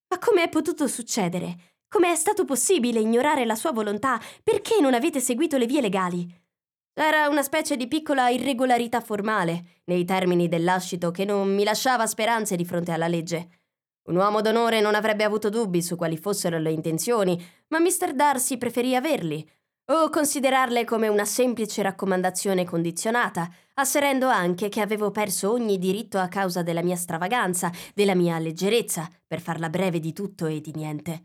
Ma 0.09 0.19
come 0.19 0.43
è 0.43 0.49
potuto 0.49 0.87
succedere? 0.87 1.75
Come 1.87 2.11
è 2.11 2.15
stato 2.15 2.45
possibile 2.45 2.99
ignorare 2.99 3.45
la 3.45 3.55
sua 3.55 3.71
volontà? 3.71 4.19
Perché 4.43 4.79
non 4.79 4.93
avete 4.93 5.19
seguito 5.19 5.57
le 5.57 5.65
vie 5.65 5.81
legali? 5.81 6.43
Era 6.93 7.27
una 7.27 7.43
specie 7.43 7.75
di 7.75 7.87
piccola 7.87 8.29
irregolarità 8.29 9.01
formale, 9.01 9.81
nei 9.85 10.05
termini 10.05 10.47
del 10.47 10.63
lascito, 10.63 11.11
che 11.11 11.25
non 11.25 11.53
mi 11.53 11.63
lasciava 11.63 12.07
speranze 12.07 12.55
di 12.55 12.65
fronte 12.65 12.91
alla 12.91 13.07
legge. 13.07 13.64
Un 14.05 14.17
uomo 14.17 14.41
d'onore 14.41 14.81
non 14.81 14.93
avrebbe 14.93 15.23
avuto 15.23 15.49
dubbi 15.49 15.81
su 15.81 15.95
quali 15.95 16.17
fossero 16.17 16.59
le 16.59 16.71
intenzioni, 16.71 17.43
ma 17.69 17.79
Mr. 17.79 18.13
Darcy 18.13 18.57
preferì 18.57 18.95
averli, 18.95 19.47
o 19.87 20.09
considerarle 20.09 20.83
come 20.83 21.07
una 21.07 21.25
semplice 21.25 21.81
raccomandazione 21.81 22.65
condizionata, 22.65 23.49
asserendo 23.75 24.27
anche 24.27 24.69
che 24.69 24.81
avevo 24.81 25.11
perso 25.11 25.51
ogni 25.51 25.77
diritto 25.77 26.17
a 26.17 26.27
causa 26.27 26.61
della 26.61 26.83
mia 26.83 26.95
stravaganza, 26.95 27.71
della 27.93 28.15
mia 28.15 28.37
leggerezza, 28.39 29.09
per 29.25 29.41
farla 29.41 29.69
breve 29.69 29.99
di 29.99 30.13
tutto 30.13 30.45
e 30.45 30.61
di 30.61 30.71
niente. 30.75 31.23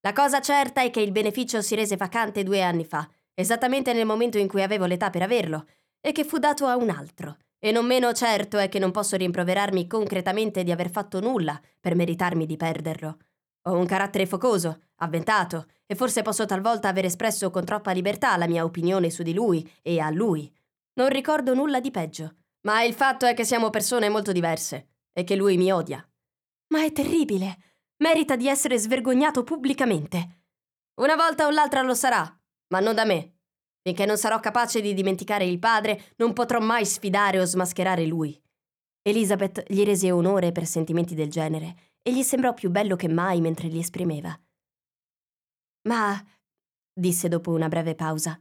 La 0.00 0.12
cosa 0.12 0.40
certa 0.40 0.82
è 0.82 0.90
che 0.90 1.00
il 1.00 1.12
beneficio 1.12 1.60
si 1.60 1.74
rese 1.74 1.96
vacante 1.96 2.42
due 2.42 2.62
anni 2.62 2.84
fa, 2.84 3.08
esattamente 3.34 3.92
nel 3.92 4.06
momento 4.06 4.38
in 4.38 4.48
cui 4.48 4.62
avevo 4.62 4.84
l'età 4.84 5.10
per 5.10 5.22
averlo, 5.22 5.66
e 6.00 6.12
che 6.12 6.24
fu 6.24 6.38
dato 6.38 6.66
a 6.66 6.76
un 6.76 6.90
altro. 6.90 7.36
E 7.60 7.72
non 7.72 7.86
meno 7.86 8.12
certo 8.12 8.56
è 8.58 8.68
che 8.68 8.78
non 8.78 8.90
posso 8.90 9.16
rimproverarmi 9.16 9.86
concretamente 9.86 10.62
di 10.62 10.70
aver 10.70 10.90
fatto 10.90 11.20
nulla 11.20 11.60
per 11.80 11.94
meritarmi 11.96 12.46
di 12.46 12.56
perderlo. 12.56 13.18
Ho 13.62 13.72
un 13.76 13.86
carattere 13.86 14.26
focoso, 14.26 14.82
avventato, 14.96 15.66
e 15.84 15.94
forse 15.94 16.22
posso 16.22 16.46
talvolta 16.46 16.88
aver 16.88 17.06
espresso 17.06 17.50
con 17.50 17.64
troppa 17.64 17.90
libertà 17.92 18.36
la 18.36 18.46
mia 18.46 18.64
opinione 18.64 19.10
su 19.10 19.22
di 19.22 19.34
lui 19.34 19.68
e 19.82 19.98
a 19.98 20.10
lui. 20.10 20.50
Non 20.94 21.08
ricordo 21.08 21.54
nulla 21.54 21.80
di 21.80 21.90
peggio, 21.90 22.36
ma 22.62 22.82
il 22.82 22.94
fatto 22.94 23.26
è 23.26 23.34
che 23.34 23.44
siamo 23.44 23.70
persone 23.70 24.08
molto 24.08 24.32
diverse 24.32 24.88
e 25.12 25.24
che 25.24 25.34
lui 25.34 25.56
mi 25.56 25.72
odia. 25.72 26.06
Ma 26.68 26.84
è 26.84 26.92
terribile. 26.92 27.56
Merita 27.98 28.36
di 28.36 28.48
essere 28.48 28.78
svergognato 28.78 29.42
pubblicamente. 29.42 30.44
Una 31.00 31.16
volta 31.16 31.46
o 31.46 31.50
l'altra 31.50 31.82
lo 31.82 31.94
sarà, 31.94 32.22
ma 32.68 32.80
non 32.80 32.94
da 32.94 33.04
me. 33.04 33.37
Finché 33.88 34.04
non 34.04 34.18
sarò 34.18 34.38
capace 34.38 34.82
di 34.82 34.92
dimenticare 34.92 35.46
il 35.46 35.58
padre, 35.58 36.12
non 36.16 36.34
potrò 36.34 36.60
mai 36.60 36.84
sfidare 36.84 37.40
o 37.40 37.46
smascherare 37.46 38.04
lui. 38.04 38.38
Elizabeth 39.00 39.64
gli 39.66 39.82
rese 39.82 40.12
onore 40.12 40.52
per 40.52 40.66
sentimenti 40.66 41.14
del 41.14 41.30
genere 41.30 41.94
e 42.02 42.12
gli 42.12 42.22
sembrò 42.22 42.52
più 42.52 42.68
bello 42.68 42.96
che 42.96 43.08
mai 43.08 43.40
mentre 43.40 43.68
li 43.68 43.78
esprimeva. 43.78 44.38
Ma, 45.88 46.22
disse 46.92 47.28
dopo 47.28 47.50
una 47.50 47.68
breve 47.68 47.94
pausa, 47.94 48.38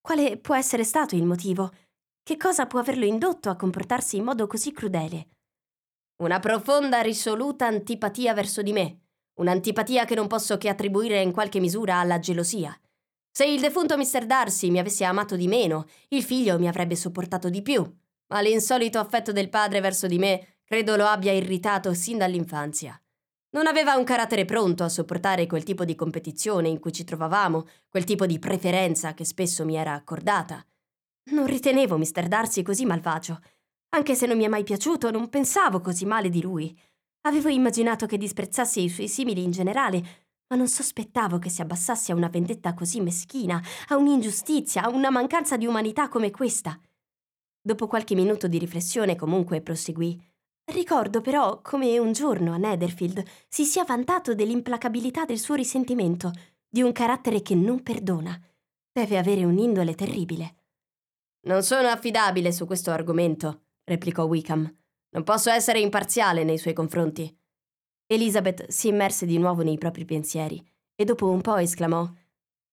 quale 0.00 0.38
può 0.38 0.54
essere 0.54 0.84
stato 0.84 1.16
il 1.16 1.26
motivo? 1.26 1.70
Che 2.22 2.38
cosa 2.38 2.64
può 2.64 2.80
averlo 2.80 3.04
indotto 3.04 3.50
a 3.50 3.56
comportarsi 3.56 4.16
in 4.16 4.24
modo 4.24 4.46
così 4.46 4.72
crudele? 4.72 5.28
Una 6.22 6.40
profonda, 6.40 7.02
risoluta 7.02 7.66
antipatia 7.66 8.32
verso 8.32 8.62
di 8.62 8.72
me, 8.72 9.00
un'antipatia 9.34 10.06
che 10.06 10.14
non 10.14 10.28
posso 10.28 10.56
che 10.56 10.70
attribuire 10.70 11.20
in 11.20 11.30
qualche 11.30 11.60
misura 11.60 11.98
alla 11.98 12.18
gelosia. 12.18 12.74
Se 13.34 13.46
il 13.46 13.60
defunto 13.60 13.96
Mr. 13.96 14.26
Darcy 14.26 14.68
mi 14.68 14.78
avesse 14.78 15.04
amato 15.04 15.36
di 15.36 15.48
meno, 15.48 15.86
il 16.08 16.22
figlio 16.22 16.58
mi 16.58 16.68
avrebbe 16.68 16.94
sopportato 16.94 17.48
di 17.48 17.62
più, 17.62 17.82
ma 18.26 18.42
l'insolito 18.42 18.98
affetto 18.98 19.32
del 19.32 19.48
padre 19.48 19.80
verso 19.80 20.06
di 20.06 20.18
me 20.18 20.58
credo 20.62 20.96
lo 20.96 21.06
abbia 21.06 21.32
irritato 21.32 21.94
sin 21.94 22.18
dall'infanzia. 22.18 23.00
Non 23.52 23.66
aveva 23.66 23.96
un 23.96 24.04
carattere 24.04 24.44
pronto 24.44 24.84
a 24.84 24.90
sopportare 24.90 25.46
quel 25.46 25.62
tipo 25.62 25.86
di 25.86 25.94
competizione 25.94 26.68
in 26.68 26.78
cui 26.78 26.92
ci 26.92 27.04
trovavamo, 27.04 27.66
quel 27.88 28.04
tipo 28.04 28.26
di 28.26 28.38
preferenza 28.38 29.14
che 29.14 29.24
spesso 29.24 29.64
mi 29.64 29.76
era 29.76 29.94
accordata. 29.94 30.62
Non 31.30 31.46
ritenevo 31.46 31.96
Mr. 31.96 32.28
Darcy 32.28 32.62
così 32.62 32.84
malvagio. 32.84 33.40
Anche 33.94 34.14
se 34.14 34.26
non 34.26 34.36
mi 34.36 34.44
è 34.44 34.48
mai 34.48 34.62
piaciuto, 34.62 35.10
non 35.10 35.30
pensavo 35.30 35.80
così 35.80 36.04
male 36.04 36.28
di 36.28 36.42
lui. 36.42 36.78
Avevo 37.22 37.48
immaginato 37.48 38.04
che 38.06 38.18
disprezzasse 38.18 38.80
i 38.80 38.88
suoi 38.88 39.08
simili 39.08 39.42
in 39.42 39.52
generale, 39.52 40.21
ma 40.52 40.58
non 40.58 40.68
sospettavo 40.68 41.38
che 41.38 41.48
si 41.48 41.62
abbassasse 41.62 42.12
a 42.12 42.14
una 42.14 42.28
vendetta 42.28 42.74
così 42.74 43.00
meschina, 43.00 43.58
a 43.88 43.96
un'ingiustizia, 43.96 44.82
a 44.82 44.90
una 44.90 45.08
mancanza 45.08 45.56
di 45.56 45.64
umanità 45.64 46.10
come 46.10 46.30
questa. 46.30 46.78
Dopo 47.58 47.86
qualche 47.86 48.14
minuto 48.14 48.48
di 48.48 48.58
riflessione 48.58 49.16
comunque 49.16 49.62
proseguì. 49.62 50.20
Ricordo 50.66 51.22
però 51.22 51.62
come 51.62 51.98
un 51.98 52.12
giorno 52.12 52.52
a 52.52 52.58
Netherfield 52.58 53.24
si 53.48 53.64
sia 53.64 53.84
vantato 53.84 54.34
dell'implacabilità 54.34 55.24
del 55.24 55.38
suo 55.38 55.54
risentimento, 55.54 56.30
di 56.68 56.82
un 56.82 56.92
carattere 56.92 57.40
che 57.40 57.54
non 57.54 57.82
perdona. 57.82 58.38
Deve 58.92 59.16
avere 59.16 59.44
un'indole 59.44 59.94
terribile. 59.94 60.56
Non 61.46 61.62
sono 61.62 61.88
affidabile 61.88 62.52
su 62.52 62.66
questo 62.66 62.90
argomento, 62.90 63.62
replicò 63.84 64.24
Wickham. 64.24 64.70
Non 65.12 65.24
posso 65.24 65.48
essere 65.48 65.80
imparziale 65.80 66.44
nei 66.44 66.58
suoi 66.58 66.74
confronti. 66.74 67.34
Elizabeth 68.12 68.68
si 68.68 68.88
immerse 68.88 69.26
di 69.26 69.38
nuovo 69.38 69.62
nei 69.62 69.78
propri 69.78 70.04
pensieri 70.04 70.62
e 70.94 71.04
dopo 71.04 71.28
un 71.28 71.40
po' 71.40 71.56
esclamò 71.56 72.10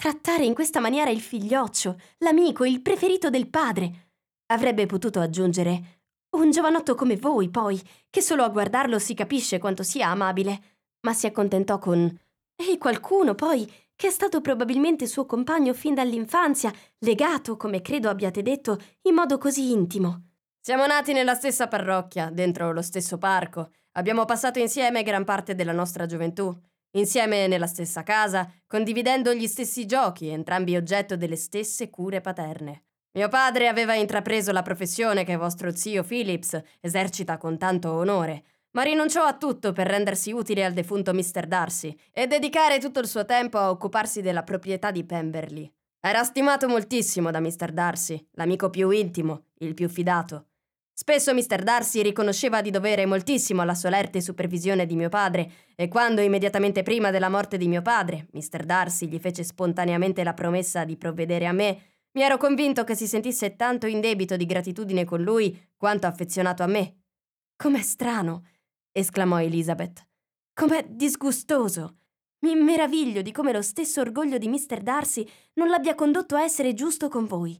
Trattare 0.02 0.46
in 0.46 0.54
questa 0.54 0.80
maniera 0.80 1.10
il 1.10 1.20
figlioccio, 1.20 2.00
l'amico, 2.20 2.64
il 2.64 2.82
preferito 2.82 3.30
del 3.30 3.50
padre. 3.50 4.12
Avrebbe 4.46 4.86
potuto 4.86 5.20
aggiungere 5.20 6.04
un 6.38 6.52
giovanotto 6.52 6.96
come 6.96 7.18
voi, 7.18 7.50
poi, 7.50 7.82
che 8.10 8.22
solo 8.22 8.44
a 8.44 8.50
guardarlo 8.50 8.98
si 8.98 9.14
capisce 9.14 9.58
quanto 9.58 9.84
sia 9.84 10.08
amabile, 10.08 10.62
ma 11.02 11.12
si 11.12 11.26
accontentò 11.26 11.80
con 11.80 12.18
e 12.56 12.78
qualcuno, 12.78 13.36
poi, 13.36 13.70
che 13.94 14.08
è 14.08 14.10
stato 14.10 14.40
probabilmente 14.40 15.06
suo 15.06 15.26
compagno 15.26 15.74
fin 15.74 15.96
dall'infanzia, 15.96 16.72
legato, 17.00 17.58
come 17.58 17.82
credo 17.82 18.08
abbiate 18.08 18.42
detto, 18.42 18.80
in 19.02 19.16
modo 19.16 19.38
così 19.38 19.70
intimo. 19.72 20.29
Siamo 20.62 20.86
nati 20.86 21.14
nella 21.14 21.36
stessa 21.36 21.68
parrocchia, 21.68 22.30
dentro 22.32 22.72
lo 22.72 22.82
stesso 22.82 23.18
parco, 23.18 23.70
Abbiamo 23.94 24.26
passato 24.26 24.60
insieme 24.60 25.04
gran 25.04 25.24
parte 25.24 25.56
della 25.56 25.72
nostra 25.72 26.06
gioventù, 26.06 26.56
insieme 26.92 27.48
nella 27.48 27.68
stessa 27.68 28.04
casa, 28.04 28.50
condividendo 28.68 29.34
gli 29.34 29.48
stessi 29.48 29.86
giochi, 29.86 30.28
entrambi 30.28 30.76
oggetto 30.76 31.18
delle 31.18 31.36
stesse 31.36 31.90
cure 31.90 32.22
paterne. 32.22 32.84
Mio 33.14 33.28
padre 33.28 33.68
aveva 33.68 33.96
intrapreso 33.96 34.52
la 34.52 34.62
professione 34.62 35.24
che 35.24 35.36
vostro 35.36 35.76
zio 35.76 36.04
Phillips 36.04 36.62
esercita 36.80 37.38
con 37.38 37.58
tanto 37.58 37.92
onore, 37.92 38.44
ma 38.72 38.84
rinunciò 38.84 39.24
a 39.24 39.36
tutto 39.36 39.74
per 39.74 39.88
rendersi 39.88 40.32
utile 40.32 40.64
al 40.64 40.74
defunto 40.74 41.12
Mr. 41.12 41.48
Darcy 41.48 41.98
e 42.12 42.28
dedicare 42.28 42.78
tutto 42.78 43.00
il 43.00 43.08
suo 43.08 43.26
tempo 43.26 43.58
a 43.58 43.72
occuparsi 43.72 44.22
della 44.22 44.44
proprietà 44.44 44.92
di 44.92 45.04
Pemberley. 45.04 45.70
Era 46.00 46.24
stimato 46.24 46.68
moltissimo 46.68 47.32
da 47.32 47.40
Mr. 47.40 47.72
Darcy, 47.72 48.28
l'amico 48.34 48.70
più 48.70 48.92
intimo, 48.92 49.48
il 49.56 49.74
più 49.74 49.90
fidato. 49.90 50.49
Spesso 51.02 51.34
Mr. 51.34 51.64
Darcy 51.64 52.02
riconosceva 52.02 52.62
di 52.62 52.72
dovere 52.72 53.06
moltissimo 53.06 53.62
alla 53.62 53.74
solerte 53.74 54.20
supervisione 54.20 54.86
di 54.86 54.98
mio 54.98 55.08
padre, 55.08 55.50
e 55.74 55.88
quando, 55.88 56.20
immediatamente 56.20 56.84
prima 56.84 57.10
della 57.10 57.30
morte 57.30 57.58
di 57.58 57.70
mio 57.70 57.82
padre, 57.82 58.28
Mr. 58.34 58.66
Darcy 58.66 59.08
gli 59.08 59.18
fece 59.18 59.46
spontaneamente 59.46 60.26
la 60.26 60.34
promessa 60.34 60.84
di 60.84 60.98
provvedere 60.98 61.46
a 61.46 61.54
me, 61.54 61.84
mi 62.12 62.22
ero 62.22 62.36
convinto 62.36 62.84
che 62.84 62.96
si 62.96 63.08
sentisse 63.08 63.56
tanto 63.56 63.88
in 63.88 64.02
debito 64.02 64.36
di 64.36 64.46
gratitudine 64.46 65.06
con 65.06 65.22
lui 65.22 65.58
quanto 65.78 66.06
affezionato 66.06 66.64
a 66.64 66.68
me. 66.68 67.04
Com'è 67.56 67.82
strano, 67.82 68.44
esclamò 68.92 69.40
Elizabeth. 69.40 70.06
Com'è 70.54 70.86
disgustoso. 70.86 72.00
Mi 72.40 72.56
meraviglio 72.56 73.22
di 73.22 73.32
come 73.32 73.54
lo 73.54 73.62
stesso 73.62 74.02
orgoglio 74.02 74.38
di 74.38 74.50
Mr. 74.50 74.82
Darcy 74.82 75.26
non 75.54 75.70
l'abbia 75.70 75.96
condotto 75.96 76.36
a 76.36 76.44
essere 76.44 76.74
giusto 76.74 77.08
con 77.08 77.26
voi. 77.26 77.58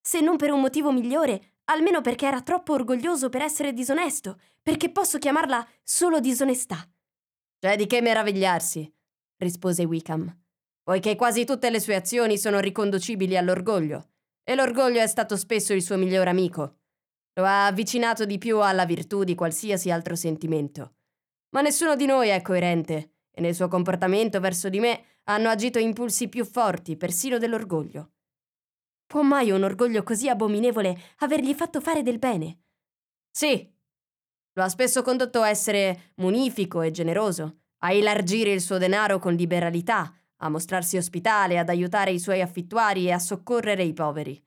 Se 0.00 0.22
non 0.22 0.38
per 0.38 0.50
un 0.50 0.62
motivo 0.62 0.90
migliore, 0.90 1.56
almeno 1.70 2.00
perché 2.00 2.26
era 2.26 2.42
troppo 2.42 2.72
orgoglioso 2.72 3.28
per 3.28 3.42
essere 3.42 3.72
disonesto, 3.72 4.40
perché 4.62 4.90
posso 4.90 5.18
chiamarla 5.18 5.66
solo 5.82 6.20
disonestà. 6.20 6.88
C'è 7.58 7.76
di 7.76 7.86
che 7.86 8.00
meravigliarsi, 8.00 8.92
rispose 9.36 9.84
Wickham, 9.84 10.36
poiché 10.82 11.14
quasi 11.14 11.44
tutte 11.44 11.70
le 11.70 11.80
sue 11.80 11.94
azioni 11.94 12.38
sono 12.38 12.58
riconducibili 12.58 13.36
all'orgoglio, 13.36 14.08
e 14.42 14.54
l'orgoglio 14.54 15.00
è 15.00 15.06
stato 15.06 15.36
spesso 15.36 15.72
il 15.72 15.82
suo 15.82 15.96
migliore 15.96 16.30
amico. 16.30 16.78
Lo 17.34 17.44
ha 17.44 17.66
avvicinato 17.66 18.24
di 18.24 18.38
più 18.38 18.58
alla 18.58 18.84
virtù 18.84 19.22
di 19.22 19.36
qualsiasi 19.36 19.90
altro 19.90 20.16
sentimento. 20.16 20.94
Ma 21.50 21.60
nessuno 21.60 21.94
di 21.94 22.06
noi 22.06 22.28
è 22.28 22.42
coerente, 22.42 23.12
e 23.30 23.40
nel 23.40 23.54
suo 23.54 23.68
comportamento 23.68 24.40
verso 24.40 24.68
di 24.68 24.80
me 24.80 25.04
hanno 25.24 25.48
agito 25.48 25.78
impulsi 25.78 26.28
più 26.28 26.44
forti, 26.44 26.96
persino 26.96 27.38
dell'orgoglio. 27.38 28.10
Può 29.10 29.22
mai 29.22 29.50
un 29.50 29.64
orgoglio 29.64 30.04
così 30.04 30.28
abominevole 30.28 30.96
avergli 31.18 31.52
fatto 31.52 31.80
fare 31.80 32.04
del 32.04 32.20
bene? 32.20 32.60
Sì. 33.28 33.68
Lo 34.52 34.62
ha 34.62 34.68
spesso 34.68 35.02
condotto 35.02 35.42
a 35.42 35.48
essere 35.48 36.12
munifico 36.18 36.80
e 36.80 36.92
generoso, 36.92 37.62
a 37.78 37.90
elargire 37.90 38.52
il 38.52 38.60
suo 38.60 38.78
denaro 38.78 39.18
con 39.18 39.34
liberalità, 39.34 40.14
a 40.36 40.48
mostrarsi 40.48 40.96
ospitale, 40.96 41.58
ad 41.58 41.68
aiutare 41.68 42.12
i 42.12 42.20
suoi 42.20 42.40
affittuari 42.40 43.06
e 43.06 43.10
a 43.10 43.18
soccorrere 43.18 43.82
i 43.82 43.92
poveri. 43.92 44.40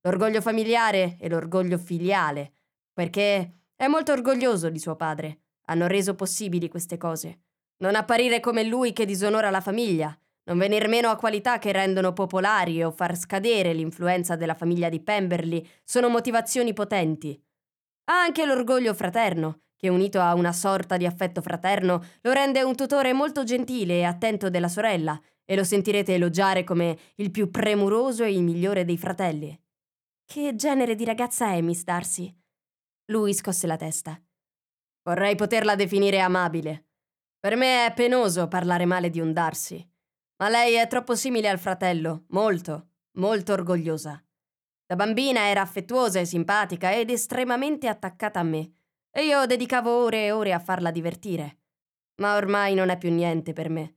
L'orgoglio 0.00 0.40
familiare 0.40 1.18
e 1.20 1.28
l'orgoglio 1.28 1.76
filiale, 1.76 2.52
perché 2.94 3.64
è 3.76 3.86
molto 3.86 4.12
orgoglioso 4.12 4.70
di 4.70 4.78
suo 4.78 4.96
padre. 4.96 5.40
Hanno 5.66 5.88
reso 5.88 6.14
possibili 6.14 6.70
queste 6.70 6.96
cose. 6.96 7.40
Non 7.80 7.94
apparire 7.94 8.40
come 8.40 8.64
lui 8.64 8.94
che 8.94 9.04
disonora 9.04 9.50
la 9.50 9.60
famiglia, 9.60 10.18
non 10.46 10.58
venir 10.58 10.88
meno 10.88 11.08
a 11.08 11.16
qualità 11.16 11.58
che 11.58 11.72
rendono 11.72 12.12
popolari 12.12 12.82
o 12.82 12.90
far 12.90 13.16
scadere 13.16 13.72
l'influenza 13.72 14.36
della 14.36 14.54
famiglia 14.54 14.88
di 14.88 15.00
Pemberley 15.00 15.66
sono 15.84 16.08
motivazioni 16.08 16.72
potenti. 16.72 17.40
Ha 18.04 18.20
anche 18.20 18.46
l'orgoglio 18.46 18.94
fraterno, 18.94 19.62
che 19.76 19.88
unito 19.88 20.20
a 20.20 20.34
una 20.34 20.52
sorta 20.52 20.96
di 20.96 21.04
affetto 21.04 21.42
fraterno 21.42 22.02
lo 22.22 22.32
rende 22.32 22.62
un 22.62 22.76
tutore 22.76 23.12
molto 23.12 23.42
gentile 23.42 23.98
e 23.98 24.04
attento 24.04 24.48
della 24.48 24.68
sorella, 24.68 25.20
e 25.44 25.54
lo 25.54 25.64
sentirete 25.64 26.14
elogiare 26.14 26.64
come 26.64 26.96
il 27.16 27.30
più 27.30 27.50
premuroso 27.50 28.24
e 28.24 28.32
il 28.32 28.42
migliore 28.42 28.84
dei 28.84 28.98
fratelli. 28.98 29.58
Che 30.24 30.54
genere 30.56 30.94
di 30.94 31.04
ragazza 31.04 31.52
è 31.52 31.60
Miss 31.60 31.82
Darcy? 31.82 32.34
Lui 33.06 33.32
scosse 33.32 33.66
la 33.66 33.76
testa. 33.76 34.20
Vorrei 35.02 35.36
poterla 35.36 35.76
definire 35.76 36.18
amabile. 36.18 36.86
Per 37.38 37.54
me 37.54 37.86
è 37.86 37.94
penoso 37.94 38.48
parlare 38.48 38.86
male 38.86 39.08
di 39.08 39.20
un 39.20 39.32
Darcy. 39.32 39.88
Ma 40.38 40.48
lei 40.48 40.74
è 40.74 40.86
troppo 40.86 41.14
simile 41.14 41.48
al 41.48 41.58
fratello, 41.58 42.24
molto, 42.28 42.88
molto 43.12 43.52
orgogliosa. 43.54 44.22
Da 44.84 44.94
bambina 44.94 45.48
era 45.48 45.62
affettuosa 45.62 46.20
e 46.20 46.26
simpatica 46.26 46.94
ed 46.94 47.10
estremamente 47.10 47.88
attaccata 47.88 48.40
a 48.40 48.44
me, 48.44 48.72
e 49.10 49.24
io 49.24 49.46
dedicavo 49.46 49.90
ore 49.90 50.26
e 50.26 50.32
ore 50.32 50.52
a 50.52 50.58
farla 50.58 50.90
divertire. 50.90 51.60
Ma 52.16 52.36
ormai 52.36 52.74
non 52.74 52.90
è 52.90 52.98
più 52.98 53.10
niente 53.10 53.52
per 53.52 53.70
me. 53.70 53.96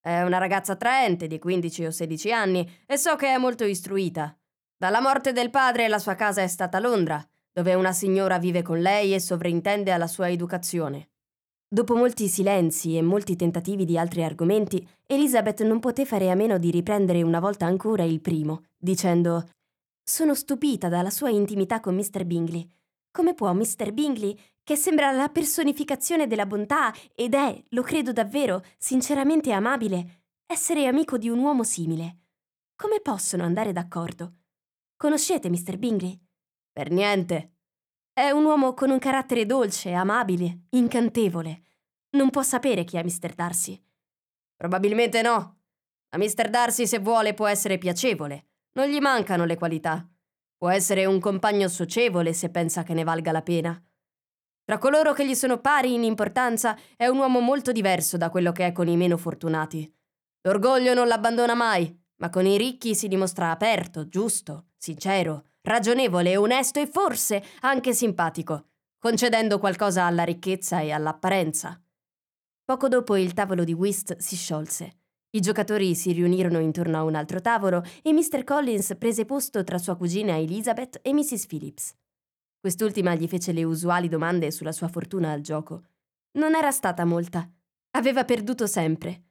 È 0.00 0.22
una 0.22 0.38
ragazza 0.38 0.72
attraente 0.72 1.28
di 1.28 1.38
15 1.38 1.86
o 1.86 1.90
16 1.90 2.32
anni 2.32 2.78
e 2.84 2.96
so 2.96 3.14
che 3.16 3.28
è 3.28 3.38
molto 3.38 3.64
istruita. 3.64 4.36
Dalla 4.76 5.00
morte 5.00 5.32
del 5.32 5.50
padre 5.50 5.88
la 5.88 5.98
sua 5.98 6.14
casa 6.16 6.42
è 6.42 6.48
stata 6.48 6.76
a 6.76 6.80
Londra, 6.80 7.24
dove 7.52 7.74
una 7.74 7.92
signora 7.92 8.38
vive 8.38 8.62
con 8.62 8.80
lei 8.80 9.14
e 9.14 9.20
sovrintende 9.20 9.92
alla 9.92 10.06
sua 10.06 10.28
educazione. 10.28 11.10
Dopo 11.68 11.96
molti 11.96 12.28
silenzi 12.28 12.96
e 12.96 13.02
molti 13.02 13.34
tentativi 13.34 13.84
di 13.84 13.98
altri 13.98 14.22
argomenti, 14.22 14.86
Elizabeth 15.04 15.62
non 15.62 15.80
poté 15.80 16.04
fare 16.04 16.30
a 16.30 16.36
meno 16.36 16.58
di 16.58 16.70
riprendere 16.70 17.22
una 17.22 17.40
volta 17.40 17.66
ancora 17.66 18.04
il 18.04 18.20
primo, 18.20 18.66
dicendo 18.76 19.48
Sono 20.00 20.36
stupita 20.36 20.88
dalla 20.88 21.10
sua 21.10 21.30
intimità 21.30 21.80
con 21.80 21.96
Mr. 21.96 22.24
Bingley. 22.24 22.70
Come 23.10 23.34
può 23.34 23.52
Mr. 23.52 23.92
Bingley, 23.92 24.38
che 24.62 24.76
sembra 24.76 25.10
la 25.10 25.28
personificazione 25.28 26.28
della 26.28 26.46
bontà 26.46 26.94
ed 27.12 27.34
è, 27.34 27.60
lo 27.70 27.82
credo 27.82 28.12
davvero, 28.12 28.62
sinceramente 28.78 29.50
amabile, 29.50 30.22
essere 30.46 30.86
amico 30.86 31.18
di 31.18 31.28
un 31.28 31.40
uomo 31.40 31.64
simile? 31.64 32.18
Come 32.76 33.00
possono 33.00 33.42
andare 33.42 33.72
d'accordo? 33.72 34.34
Conoscete 34.96 35.50
Mr. 35.50 35.78
Bingley? 35.78 36.16
Per 36.70 36.90
niente, 36.90 37.55
è 38.18 38.30
un 38.30 38.46
uomo 38.46 38.72
con 38.72 38.88
un 38.88 38.98
carattere 38.98 39.44
dolce, 39.44 39.92
amabile, 39.92 40.68
incantevole. 40.70 41.60
Non 42.12 42.30
può 42.30 42.42
sapere 42.42 42.82
chi 42.84 42.96
è 42.96 43.02
Mr. 43.02 43.34
Darcy. 43.34 43.78
Probabilmente 44.56 45.20
no. 45.20 45.58
A 46.08 46.16
Mr. 46.16 46.48
Darcy, 46.48 46.86
se 46.86 46.98
vuole, 46.98 47.34
può 47.34 47.46
essere 47.46 47.76
piacevole. 47.76 48.46
Non 48.72 48.86
gli 48.86 49.00
mancano 49.00 49.44
le 49.44 49.58
qualità. 49.58 50.08
Può 50.56 50.70
essere 50.70 51.04
un 51.04 51.20
compagno 51.20 51.68
socievole 51.68 52.32
se 52.32 52.48
pensa 52.48 52.84
che 52.84 52.94
ne 52.94 53.04
valga 53.04 53.32
la 53.32 53.42
pena. 53.42 53.78
Tra 54.64 54.78
coloro 54.78 55.12
che 55.12 55.26
gli 55.26 55.34
sono 55.34 55.58
pari 55.58 55.92
in 55.92 56.02
importanza 56.02 56.74
è 56.96 57.06
un 57.08 57.18
uomo 57.18 57.40
molto 57.40 57.70
diverso 57.70 58.16
da 58.16 58.30
quello 58.30 58.50
che 58.50 58.64
è 58.64 58.72
con 58.72 58.88
i 58.88 58.96
meno 58.96 59.18
fortunati. 59.18 59.94
L'orgoglio 60.40 60.94
non 60.94 61.06
l'abbandona 61.06 61.52
mai, 61.52 61.94
ma 62.16 62.30
con 62.30 62.46
i 62.46 62.56
ricchi 62.56 62.94
si 62.94 63.08
dimostra 63.08 63.50
aperto, 63.50 64.08
giusto, 64.08 64.68
sincero, 64.78 65.48
ragionevole, 65.66 66.36
onesto 66.36 66.80
e 66.80 66.86
forse 66.86 67.42
anche 67.60 67.92
simpatico, 67.92 68.68
concedendo 68.98 69.58
qualcosa 69.58 70.04
alla 70.04 70.22
ricchezza 70.22 70.80
e 70.80 70.92
all'apparenza. 70.92 71.80
Poco 72.64 72.88
dopo 72.88 73.16
il 73.16 73.34
tavolo 73.34 73.64
di 73.64 73.72
whist 73.72 74.16
si 74.16 74.36
sciolse. 74.36 74.98
I 75.30 75.40
giocatori 75.40 75.94
si 75.94 76.12
riunirono 76.12 76.60
intorno 76.60 76.96
a 76.96 77.02
un 77.02 77.14
altro 77.14 77.40
tavolo 77.40 77.82
e 78.02 78.12
Mr. 78.12 78.44
Collins 78.44 78.94
prese 78.96 79.24
posto 79.24 79.62
tra 79.64 79.78
sua 79.78 79.96
cugina 79.96 80.38
Elizabeth 80.38 81.00
e 81.02 81.12
Mrs. 81.12 81.46
Phillips. 81.46 81.94
Quest'ultima 82.58 83.14
gli 83.14 83.28
fece 83.28 83.52
le 83.52 83.64
usuali 83.64 84.08
domande 84.08 84.50
sulla 84.50 84.72
sua 84.72 84.88
fortuna 84.88 85.32
al 85.32 85.40
gioco. 85.40 85.82
Non 86.38 86.54
era 86.54 86.70
stata 86.70 87.04
molta. 87.04 87.48
Aveva 87.90 88.24
perduto 88.24 88.66
sempre 88.66 89.26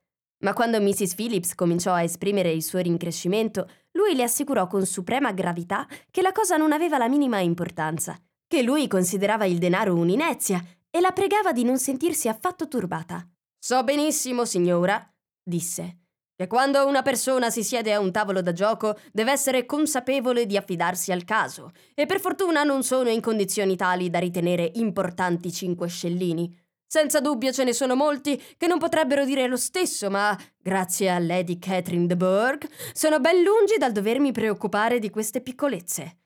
ma 0.46 0.54
quando 0.54 0.82
Mrs. 0.82 1.16
Phillips 1.16 1.56
cominciò 1.56 1.94
a 1.94 2.04
esprimere 2.04 2.52
il 2.52 2.64
suo 2.64 2.80
rincrescimento, 2.80 3.70
lui 3.96 4.16
le 4.16 4.24
assicurò 4.24 4.68
con 4.68 4.86
suprema 4.86 5.32
gravità 5.32 5.88
che 6.12 6.22
la 6.22 6.32
cosa 6.32 6.58
non 6.58 6.72
aveva 6.72 6.98
la 6.98 7.10
minima 7.10 7.40
importanza, 7.40 8.18
che 8.48 8.62
lui 8.62 8.88
considerava 8.88 9.46
il 9.46 9.58
denaro 9.58 9.96
un'inezia 9.96 10.64
e 10.90 11.00
la 11.00 11.12
pregava 11.12 11.52
di 11.52 11.64
non 11.64 11.78
sentirsi 11.78 12.28
affatto 12.28 12.68
turbata. 12.68 13.28
So 13.58 13.84
benissimo, 13.84 14.46
signora, 14.46 15.02
disse, 15.44 16.00
che 16.36 16.48
quando 16.48 16.86
una 16.86 17.02
persona 17.02 17.50
si 17.50 17.64
siede 17.64 17.94
a 17.94 18.00
un 18.00 18.12
tavolo 18.12 18.42
da 18.42 18.52
gioco 18.52 18.98
deve 19.12 19.32
essere 19.32 19.66
consapevole 19.66 20.46
di 20.46 20.58
affidarsi 20.58 21.12
al 21.12 21.24
caso, 21.24 21.72
e 21.94 22.06
per 22.06 22.20
fortuna 22.20 22.64
non 22.64 22.84
sono 22.84 23.10
in 23.10 23.22
condizioni 23.22 23.76
tali 23.76 24.10
da 24.10 24.20
ritenere 24.20 24.72
importanti 24.76 25.52
cinque 25.52 25.88
scellini. 25.88 26.54
Senza 26.96 27.20
dubbio 27.20 27.52
ce 27.52 27.66
ne 27.66 27.74
sono 27.74 27.94
molti 27.94 28.42
che 28.56 28.68
non 28.68 28.80
potrebbero 28.80 29.26
dire 29.26 29.48
lo 29.48 29.58
stesso, 29.58 30.10
ma 30.10 30.34
grazie 30.58 31.10
a 31.10 31.20
Lady 31.20 31.60
Catherine 31.60 32.08
de 32.08 32.16
Bourgh 32.16 32.66
sono 32.94 33.20
ben 33.20 33.44
lungi 33.44 33.76
dal 33.78 33.92
dovermi 33.92 34.32
preoccupare 34.32 35.00
di 35.00 35.10
queste 35.10 35.42
piccolezze. 35.42 36.20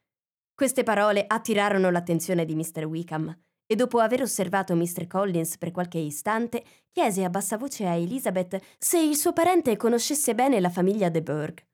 Queste 0.54 0.84
parole 0.84 1.26
attirarono 1.26 1.90
l'attenzione 1.90 2.46
di 2.46 2.54
Mr. 2.54 2.86
Wickham 2.86 3.36
e 3.66 3.76
dopo 3.76 3.98
aver 3.98 4.22
osservato 4.22 4.76
Mr. 4.76 5.08
Collins 5.08 5.58
per 5.58 5.72
qualche 5.72 5.98
istante, 5.98 6.64
chiese 6.92 7.24
a 7.24 7.32
bassa 7.32 7.58
voce 7.58 7.88
a 7.88 7.96
Elizabeth 7.96 8.62
se 8.78 9.00
il 9.00 9.16
suo 9.16 9.34
parente 9.34 9.76
conoscesse 9.76 10.36
bene 10.36 10.60
la 10.60 10.70
famiglia 10.70 11.10
de 11.10 11.24
Bourgh. 11.24 11.66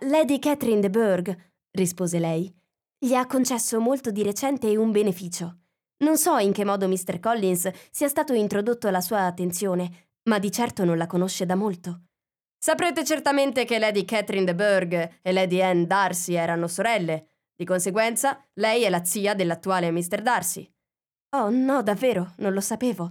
Lady 0.00 0.38
Catherine 0.38 0.80
de 0.80 0.90
Bourgh, 0.90 1.34
rispose 1.70 2.18
lei, 2.18 2.54
gli 2.98 3.14
ha 3.14 3.24
concesso 3.24 3.80
molto 3.80 4.10
di 4.10 4.22
recente 4.22 4.76
un 4.76 4.90
beneficio. 4.90 5.60
Non 5.98 6.16
so 6.16 6.36
in 6.38 6.52
che 6.52 6.64
modo 6.64 6.86
Mr. 6.86 7.18
Collins 7.18 7.70
sia 7.90 8.08
stato 8.08 8.32
introdotto 8.32 8.86
alla 8.86 9.00
sua 9.00 9.26
attenzione, 9.26 10.10
ma 10.28 10.38
di 10.38 10.50
certo 10.52 10.84
non 10.84 10.96
la 10.96 11.06
conosce 11.06 11.44
da 11.44 11.56
molto. 11.56 12.02
Saprete 12.56 13.04
certamente 13.04 13.64
che 13.64 13.78
Lady 13.78 14.04
Catherine 14.04 14.44
de 14.44 14.54
Bourgh 14.54 15.18
e 15.22 15.32
Lady 15.32 15.60
Anne 15.60 15.86
Darcy 15.86 16.34
erano 16.34 16.68
sorelle. 16.68 17.30
Di 17.54 17.64
conseguenza, 17.64 18.44
lei 18.54 18.82
è 18.82 18.90
la 18.90 19.04
zia 19.04 19.34
dell'attuale 19.34 19.90
Mr. 19.90 20.22
Darcy. 20.22 20.70
Oh, 21.36 21.50
no, 21.50 21.82
davvero, 21.82 22.32
non 22.38 22.52
lo 22.52 22.60
sapevo. 22.60 23.10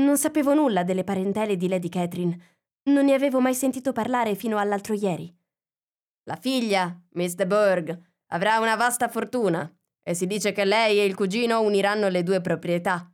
Non 0.00 0.16
sapevo 0.18 0.54
nulla 0.54 0.82
delle 0.82 1.04
parentele 1.04 1.56
di 1.56 1.68
Lady 1.68 1.88
Catherine. 1.88 2.58
Non 2.90 3.04
ne 3.04 3.14
avevo 3.14 3.40
mai 3.40 3.54
sentito 3.54 3.92
parlare 3.92 4.34
fino 4.34 4.58
all'altro 4.58 4.94
ieri. 4.94 5.32
La 6.24 6.36
figlia, 6.36 6.96
Miss 7.10 7.34
de 7.34 7.46
Bourgh, 7.46 7.98
avrà 8.32 8.58
una 8.58 8.76
vasta 8.76 9.08
fortuna 9.08 9.72
e 10.02 10.14
si 10.14 10.26
dice 10.26 10.52
che 10.52 10.64
lei 10.64 10.98
e 10.98 11.04
il 11.04 11.14
cugino 11.14 11.60
uniranno 11.60 12.08
le 12.08 12.22
due 12.22 12.40
proprietà. 12.40 13.10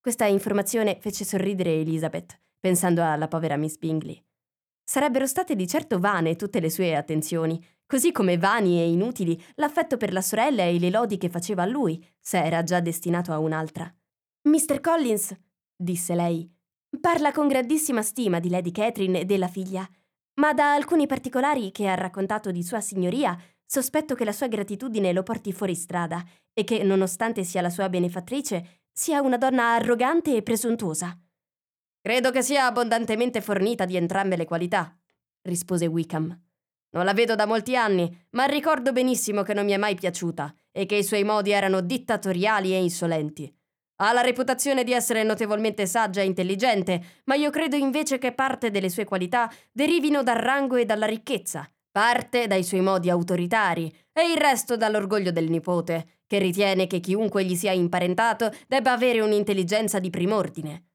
Questa 0.00 0.26
informazione 0.26 0.98
fece 1.00 1.24
sorridere 1.24 1.80
Elizabeth, 1.80 2.38
pensando 2.60 3.02
alla 3.02 3.28
povera 3.28 3.56
Miss 3.56 3.76
Bingley. 3.76 4.22
Sarebbero 4.82 5.26
state 5.26 5.56
di 5.56 5.66
certo 5.66 5.98
vane 5.98 6.36
tutte 6.36 6.60
le 6.60 6.68
sue 6.68 6.94
attenzioni, 6.94 7.62
così 7.86 8.12
come 8.12 8.36
vani 8.36 8.80
e 8.80 8.90
inutili 8.90 9.42
l'affetto 9.54 9.96
per 9.96 10.12
la 10.12 10.20
sorella 10.20 10.64
e 10.64 10.78
le 10.78 10.90
lodi 10.90 11.16
che 11.16 11.30
faceva 11.30 11.62
a 11.62 11.66
lui, 11.66 12.06
se 12.20 12.42
era 12.42 12.62
già 12.62 12.80
destinato 12.80 13.32
a 13.32 13.38
un'altra. 13.38 13.92
Mr. 14.42 14.80
Collins, 14.80 15.34
disse 15.74 16.14
lei, 16.14 16.50
parla 17.00 17.32
con 17.32 17.48
grandissima 17.48 18.02
stima 18.02 18.40
di 18.40 18.50
Lady 18.50 18.72
Catherine 18.72 19.20
e 19.20 19.24
della 19.24 19.48
figlia, 19.48 19.88
ma 20.34 20.52
da 20.52 20.74
alcuni 20.74 21.06
particolari 21.06 21.70
che 21.70 21.88
ha 21.88 21.94
raccontato 21.94 22.50
di 22.50 22.62
sua 22.62 22.80
signoria 22.80 23.38
Sospetto 23.74 24.14
che 24.14 24.24
la 24.24 24.30
sua 24.30 24.46
gratitudine 24.46 25.12
lo 25.12 25.24
porti 25.24 25.52
fuori 25.52 25.74
strada 25.74 26.24
e 26.52 26.62
che, 26.62 26.84
nonostante 26.84 27.42
sia 27.42 27.60
la 27.60 27.70
sua 27.70 27.88
benefattrice, 27.88 28.82
sia 28.92 29.20
una 29.20 29.36
donna 29.36 29.74
arrogante 29.74 30.36
e 30.36 30.44
presuntuosa. 30.44 31.18
Credo 32.00 32.30
che 32.30 32.40
sia 32.40 32.66
abbondantemente 32.66 33.40
fornita 33.40 33.84
di 33.84 33.96
entrambe 33.96 34.36
le 34.36 34.44
qualità, 34.44 34.96
rispose 35.42 35.86
Wickham. 35.86 36.40
Non 36.90 37.04
la 37.04 37.14
vedo 37.14 37.34
da 37.34 37.46
molti 37.46 37.74
anni, 37.74 38.26
ma 38.30 38.44
ricordo 38.44 38.92
benissimo 38.92 39.42
che 39.42 39.54
non 39.54 39.64
mi 39.64 39.72
è 39.72 39.76
mai 39.76 39.96
piaciuta 39.96 40.54
e 40.70 40.86
che 40.86 40.94
i 40.94 41.02
suoi 41.02 41.24
modi 41.24 41.50
erano 41.50 41.80
dittatoriali 41.80 42.72
e 42.72 42.80
insolenti. 42.80 43.52
Ha 43.96 44.12
la 44.12 44.20
reputazione 44.20 44.84
di 44.84 44.92
essere 44.92 45.24
notevolmente 45.24 45.84
saggia 45.86 46.20
e 46.20 46.26
intelligente, 46.26 47.22
ma 47.24 47.34
io 47.34 47.50
credo 47.50 47.74
invece 47.74 48.18
che 48.18 48.30
parte 48.30 48.70
delle 48.70 48.88
sue 48.88 49.04
qualità 49.04 49.50
derivino 49.72 50.22
dal 50.22 50.36
rango 50.36 50.76
e 50.76 50.84
dalla 50.84 51.06
ricchezza, 51.06 51.68
Parte 51.94 52.48
dai 52.48 52.64
suoi 52.64 52.80
modi 52.80 53.08
autoritari 53.08 53.86
e 54.12 54.28
il 54.28 54.36
resto 54.36 54.76
dall'orgoglio 54.76 55.30
del 55.30 55.48
nipote, 55.48 56.22
che 56.26 56.40
ritiene 56.40 56.88
che 56.88 56.98
chiunque 56.98 57.44
gli 57.44 57.54
sia 57.54 57.70
imparentato 57.70 58.50
debba 58.66 58.90
avere 58.90 59.20
un'intelligenza 59.20 60.00
di 60.00 60.10
prim'ordine. 60.10 60.86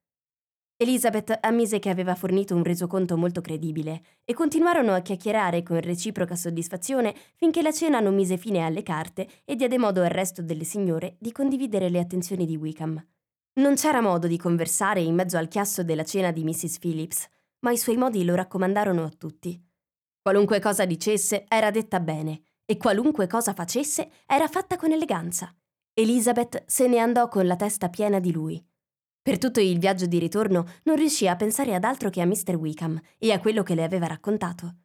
Elizabeth 0.76 1.38
ammise 1.40 1.80
che 1.80 1.90
aveva 1.90 2.16
fornito 2.16 2.54
un 2.54 2.66
resoconto 2.66 3.16
molto 3.16 3.40
credibile 3.40 4.02
e 4.26 4.34
continuarono 4.34 4.94
a 4.94 5.00
chiacchierare 5.00 5.64
con 5.64 5.80
reciproca 5.80 6.36
soddisfazione 6.36 7.16
finché 7.36 7.62
la 7.62 7.72
cena 7.72 8.02
non 8.02 8.14
mise 8.14 8.36
fine 8.36 8.66
alle 8.66 8.84
carte 8.84 9.26
e 9.46 9.56
diede 9.56 9.78
modo 9.78 10.04
al 10.04 10.10
resto 10.10 10.42
delle 10.42 10.66
signore 10.66 11.16
di 11.18 11.32
condividere 11.32 11.88
le 11.88 12.00
attenzioni 12.00 12.46
di 12.46 12.58
Wickham. 12.58 13.02
Non 13.54 13.76
c'era 13.76 14.02
modo 14.02 14.28
di 14.28 14.36
conversare 14.36 15.00
in 15.00 15.16
mezzo 15.16 15.38
al 15.38 15.48
chiasso 15.48 15.82
della 15.82 16.04
cena 16.04 16.32
di 16.32 16.44
Mrs. 16.44 16.78
Phillips. 16.78 17.26
ma 17.62 17.72
i 17.72 17.78
suoi 17.78 17.96
modi 17.96 18.26
lo 18.26 18.36
raccomandarono 18.36 19.06
a 19.06 19.10
tutti. 19.18 19.69
Qualunque 20.30 20.60
cosa 20.60 20.86
dicesse 20.86 21.46
era 21.48 21.72
detta 21.72 22.00
bene 22.00 22.42
e 22.64 22.78
qualunque 22.78 23.26
cosa 23.26 23.52
facesse 23.56 24.12
era 24.28 24.48
fatta 24.48 24.76
con 24.76 24.92
eleganza. 24.92 25.52
Elizabeth 25.92 26.66
se 26.68 26.88
ne 26.88 27.00
andò 27.00 27.28
con 27.28 27.48
la 27.48 27.56
testa 27.56 27.90
piena 27.90 28.20
di 28.20 28.32
lui. 28.32 28.64
Per 29.24 29.40
tutto 29.40 29.60
il 29.60 29.80
viaggio 29.80 30.06
di 30.06 30.20
ritorno 30.20 30.68
non 30.84 30.98
riuscì 30.98 31.28
a 31.28 31.36
pensare 31.36 31.74
ad 31.74 31.84
altro 31.84 32.12
che 32.12 32.22
a 32.22 32.28
Mr. 32.28 32.54
Wickham 32.58 33.02
e 33.18 33.32
a 33.32 33.40
quello 33.40 33.64
che 33.64 33.74
le 33.74 33.84
aveva 33.84 34.06
raccontato. 34.06 34.76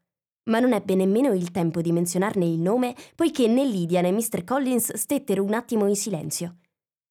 Ma 0.45 0.61
non 0.61 0.73
ebbe 0.73 0.95
nemmeno 0.95 1.35
il 1.35 1.51
tempo 1.51 1.83
di 1.83 1.93
menzionarne 1.93 2.47
il 2.47 2.59
nome, 2.59 2.95
poiché 3.15 3.47
né 3.47 3.67
Lydia 3.67 4.01
né 4.01 4.13
Mr. 4.13 4.45
Collins 4.45 4.95
stettero 4.95 5.45
un 5.45 5.53
attimo 5.53 5.87
in 5.87 5.97
silenzio. 5.97 6.57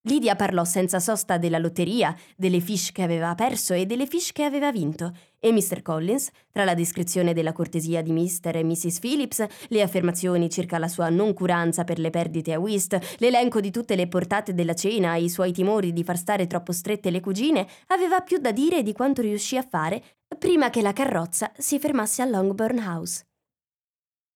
Lydia 0.06 0.36
parlò 0.36 0.66
senza 0.66 1.00
sosta 1.00 1.38
della 1.38 1.60
lotteria, 1.60 2.14
delle 2.36 2.60
fiche 2.60 2.92
che 2.92 3.04
aveva 3.04 3.36
perso 3.36 3.74
e 3.74 3.86
delle 3.86 4.06
fiche 4.06 4.34
che 4.34 4.44
aveva 4.44 4.70
vinto, 4.70 5.14
e 5.40 5.54
Mr. 5.54 5.82
Collins, 5.82 6.30
tra 6.52 6.66
la 6.66 6.74
descrizione 6.74 7.34
della 7.34 7.54
cortesia 7.54 8.02
di 8.02 8.12
Mr. 8.12 8.58
e 8.58 8.64
Mrs. 8.66 9.00
Phillips, 9.00 9.46
le 9.70 9.82
affermazioni 9.82 10.50
circa 10.50 10.78
la 10.78 10.90
sua 10.90 11.08
noncuranza 11.08 11.86
per 11.86 12.00
le 12.00 12.10
perdite 12.10 12.52
a 12.52 12.60
whist, 12.60 13.00
l'elenco 13.20 13.62
di 13.62 13.72
tutte 13.72 13.96
le 13.96 14.10
portate 14.10 14.54
della 14.54 14.74
cena 14.74 15.16
e 15.16 15.24
i 15.24 15.30
suoi 15.30 15.54
timori 15.54 15.94
di 15.94 16.04
far 16.04 16.18
stare 16.18 16.48
troppo 16.48 16.74
strette 16.74 17.10
le 17.10 17.22
cugine, 17.22 17.66
aveva 17.88 18.20
più 18.20 18.40
da 18.40 18.52
dire 18.52 18.84
di 18.84 18.92
quanto 18.92 19.22
riuscì 19.22 19.56
a 19.56 19.66
fare 19.68 20.04
prima 20.38 20.70
che 20.70 20.82
la 20.82 20.92
carrozza 20.92 21.50
si 21.58 21.80
fermasse 21.80 22.22
a 22.22 22.26
Longbourn 22.26 22.80
House. 22.80 23.24